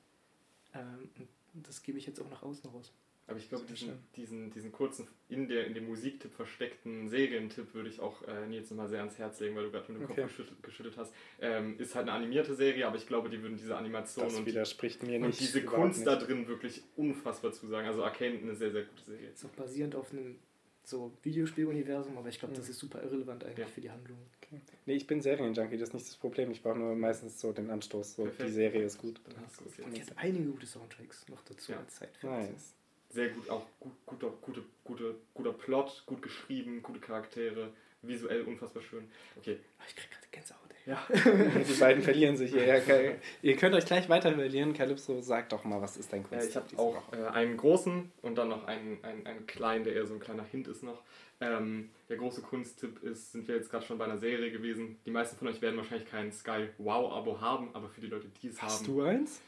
[0.74, 1.10] Ähm,
[1.54, 2.92] und das gebe ich jetzt auch nach außen raus.
[3.28, 7.88] Aber ich glaube, diesen, diesen, diesen kurzen, in, der, in dem Musiktipp versteckten Serientipp würde
[7.88, 10.22] ich auch äh, Nils nochmal sehr ans Herz legen, weil du gerade mit dem Okay.
[10.22, 11.14] Kopf geschüttelt, geschüttelt hast.
[11.40, 14.44] Ähm, ist halt eine animierte Serie, aber ich glaube, die würden diese Animation Das und,
[14.46, 15.40] widerspricht mir und nicht.
[15.40, 16.26] diese Kunst da nicht.
[16.28, 17.86] drin wirklich unfassbar zu sagen.
[17.86, 19.28] Also Arcane eine sehr, sehr gute Serie.
[19.30, 20.36] Ist auch basierend auf einem
[20.84, 22.70] so Videospieluniversum, aber ich glaube, das Mhm.
[22.72, 23.66] ist super irrelevant eigentlich Ja.
[23.66, 24.18] für die Handlung.
[24.84, 26.50] Nee, ich bin Serienjunkie, das ist nicht das Problem.
[26.50, 28.16] Ich brauche nur meistens so den Anstoß.
[28.16, 28.48] So, Perfekt.
[28.48, 29.20] die Serie ist gut.
[29.24, 30.08] Dann hast du es Und jetzt.
[30.10, 31.78] jetzt einige gute Soundtracks noch dazu Ja.
[31.78, 32.32] als Zeitfilm.
[32.34, 32.74] Nice.
[33.12, 37.68] Sehr gut, auch gut, guter, gute, gute, guter Plot, gut geschrieben, gute Charaktere,
[38.02, 39.04] visuell unfassbar schön.
[39.38, 40.92] Okay, Ah, Ich krieg gerade Gänsehaut, ey.
[40.92, 41.62] ja.
[41.68, 42.64] Die beiden verlieren sich hier.
[42.66, 42.80] Ja.
[43.42, 44.72] Ihr könnt euch gleich weiter verlieren.
[44.72, 46.48] Calypso, sag doch mal, was ist dein Äh, Kunst?
[46.48, 50.06] ich habe auch äh, einen großen und dann noch einen, einen, einen kleinen, der eher
[50.06, 51.02] so ein kleiner Hint ist noch.
[51.40, 54.96] Ähm, der große Kunsttipp ist, sind wir jetzt gerade schon bei einer Serie gewesen.
[55.04, 58.48] Die meisten von euch werden wahrscheinlich kein Sky Wow-Abo haben, aber für die Leute, die
[58.48, 58.86] es Hast haben.
[58.86, 59.40] du eins?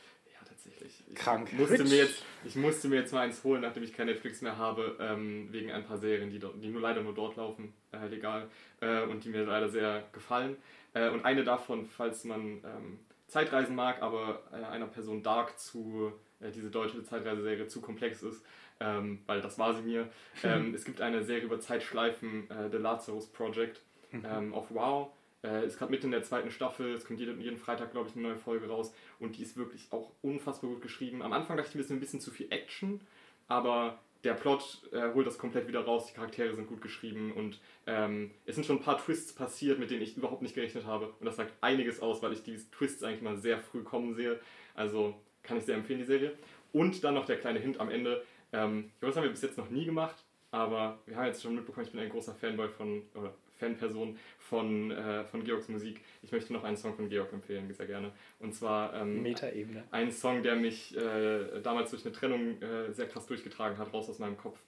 [0.49, 1.05] Tatsächlich.
[1.09, 1.53] Ich Krank.
[1.53, 1.91] Musste Rich.
[1.91, 4.97] mir jetzt, ich musste mir jetzt mal eins holen, nachdem ich kein Netflix mehr habe,
[5.01, 8.49] ähm, wegen ein paar Serien, die, dort, die nur leider nur dort laufen, äh, legal,
[8.81, 10.57] äh, und die mir leider sehr gefallen.
[10.93, 16.13] Äh, und eine davon, falls man ähm, Zeitreisen mag, aber äh, einer Person Dark zu,
[16.41, 18.45] äh, diese deutsche Zeitreiseserie zu komplex ist,
[18.81, 20.09] ähm, weil das war sie mir.
[20.43, 23.81] Ähm, es gibt eine Serie über Zeitschleifen, äh, The Lazarus Project,
[24.13, 25.11] ähm, auf Wow.
[25.45, 28.17] Äh, ist gerade mitten in der zweiten Staffel, es kommt jeden, jeden Freitag, glaube ich,
[28.17, 31.21] eine neue Folge raus und die ist wirklich auch unfassbar gut geschrieben.
[31.23, 33.03] Am Anfang dachte ich mir, es ist ein bisschen zu viel Action,
[33.47, 37.61] aber der Plot äh, holt das komplett wieder raus, die Charaktere sind gut geschrieben und
[37.87, 41.13] ähm, es sind schon ein paar Twists passiert, mit denen ich überhaupt nicht gerechnet habe
[41.21, 44.41] und das sagt einiges aus, weil ich diese Twists eigentlich mal sehr früh kommen sehe.
[44.75, 46.33] Also kann ich sehr empfehlen, die Serie.
[46.73, 48.25] Und dann noch der kleine Hint am Ende.
[48.55, 51.43] Ähm, ich glaube, das haben wir bis jetzt noch nie gemacht, aber wir haben jetzt
[51.43, 56.01] schon mitbekommen, ich bin ein großer Fanboy von, oder Fanperson von, äh, von Georgs Musik.
[56.23, 58.13] Ich möchte noch einen Song von Georg empfehlen, sehr gerne.
[58.39, 59.85] Und zwar ähm, Metaebene.
[59.91, 64.09] ein Song, der mich äh, damals durch eine Trennung äh, sehr krass durchgetragen hat, raus
[64.09, 64.59] aus meinem Kopf.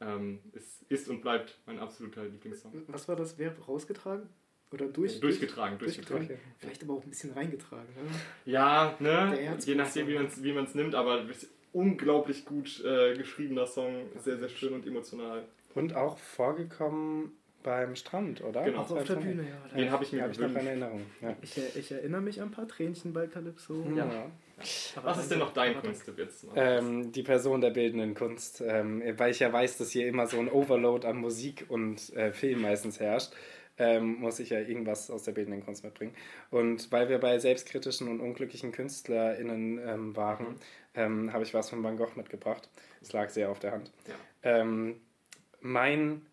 [0.00, 2.72] Ähm, ist, ist und bleibt mein absoluter Lieblingssong.
[2.88, 3.68] Was war das Verb?
[3.68, 4.28] Rausgetragen?
[4.72, 5.20] Oder durch?
[5.20, 6.28] durchgetragen, durchgetragen.
[6.28, 6.54] durchgetragen?
[6.58, 7.88] Vielleicht aber auch ein bisschen reingetragen.
[7.94, 8.10] Ne?
[8.46, 9.58] Ja, ne?
[9.64, 13.66] Je nachdem, wie man es wie man's nimmt, aber es ist unglaublich gut äh, geschriebener
[13.66, 15.44] Song, sehr, sehr schön und emotional.
[15.74, 17.32] Und auch vorgekommen
[17.62, 18.64] beim Strand, oder?
[18.64, 18.80] Genau.
[18.80, 19.76] Auch auf der Bühne, ja.
[19.76, 20.62] Den habe ich mir Habe ich noch gewünscht.
[20.62, 21.02] in Erinnerung.
[21.20, 21.36] Ja.
[21.42, 23.84] Ich, ich erinnere mich an ein paar Tränchen bei Calypso.
[23.94, 24.04] Ja.
[24.96, 25.74] Aber Was ist denn noch dein
[26.16, 26.46] jetzt?
[26.54, 30.38] Ähm, die Person der bildenden Kunst, ähm, weil ich ja weiß, dass hier immer so
[30.38, 33.32] ein Overload an Musik und äh, Film meistens herrscht,
[33.78, 36.14] ähm, muss ich ja irgendwas aus der bildenden Kunst mitbringen.
[36.50, 40.56] Und weil wir bei selbstkritischen und unglücklichen KünstlerInnen ähm, waren, Mhm.
[40.94, 42.68] ähm, habe ich was von Van Gogh mitgebracht.
[43.00, 43.90] Es lag sehr auf der Hand.
[44.08, 44.14] Ja.
[44.60, 45.00] Ähm,
[45.62, 46.26] mein,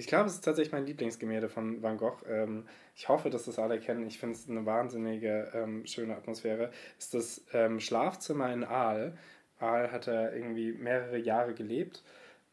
[0.00, 2.24] ich glaube, es ist tatsächlich mein Lieblingsgemälde von Van Gogh.
[2.26, 4.06] Ähm, ich hoffe, dass das alle kennen.
[4.06, 6.70] Ich finde es eine wahnsinnige, ähm, schöne Atmosphäre.
[6.98, 9.16] Ist das ähm, Schlafzimmer in Aal.
[9.58, 12.02] Aal hat er irgendwie mehrere Jahre gelebt.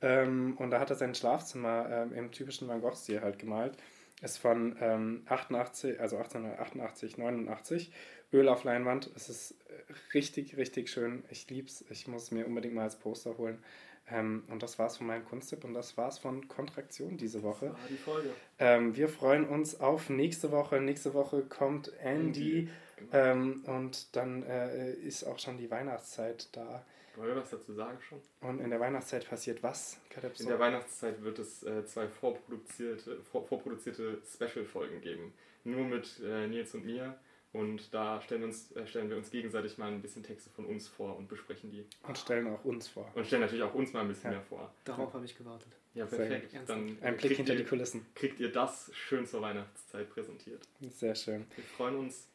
[0.02, 3.78] Ähm, und da hat er sein Schlafzimmer ähm, im typischen Van Gogh-Stil halt gemalt.
[4.22, 7.94] Ist von ähm, 88, also 1888, 89.
[8.34, 9.10] Öl auf Leinwand.
[9.16, 11.24] Es ist äh, richtig, richtig schön.
[11.30, 11.86] Ich lieb's.
[11.90, 13.64] Ich muss es mir unbedingt mal als Poster holen.
[14.10, 17.76] Ähm, und das war's von meinem Kunsttipp und das war's von Kontraktion diese Woche.
[17.76, 18.30] Ah, die Folge.
[18.60, 20.80] Ähm, wir freuen uns auf nächste Woche.
[20.80, 23.12] Nächste Woche kommt Andy Genau.
[23.14, 26.84] ähm, und dann äh, ist auch schon die Weihnachtszeit da.
[27.16, 28.20] Wollen wir was dazu sagen schon?
[28.42, 30.44] Und in der Weihnachtszeit passiert was, Calypso?
[30.44, 35.34] In der Weihnachtszeit wird es äh, zwei vorproduzierte, vor, vorproduzierte Special-Folgen geben.
[35.64, 37.20] Nur mit äh, Nils und mir.
[37.54, 40.66] Und da stellen wir, uns, äh, stellen wir uns gegenseitig mal ein bisschen Texte von
[40.66, 41.86] uns vor und besprechen die.
[42.08, 43.10] Und stellen auch uns vor.
[43.16, 44.38] Und stellen natürlich auch uns mal ein bisschen Ja.
[44.38, 44.72] mehr vor.
[44.84, 45.70] Darauf habe ich gewartet.
[45.94, 46.54] Ja, perfekt.
[46.68, 48.06] Dann Ein Blick kriegt hinter ihr, die Kulissen.
[48.14, 50.68] kriegt ihr das schön zur Weihnachtszeit präsentiert.
[50.92, 51.46] Sehr schön.
[51.56, 52.28] Wir freuen uns.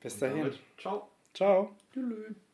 [0.00, 0.38] Bis Und dahin.
[0.38, 1.08] damit, ciao.
[1.34, 1.76] Ciao.
[1.92, 2.47] Tschüss.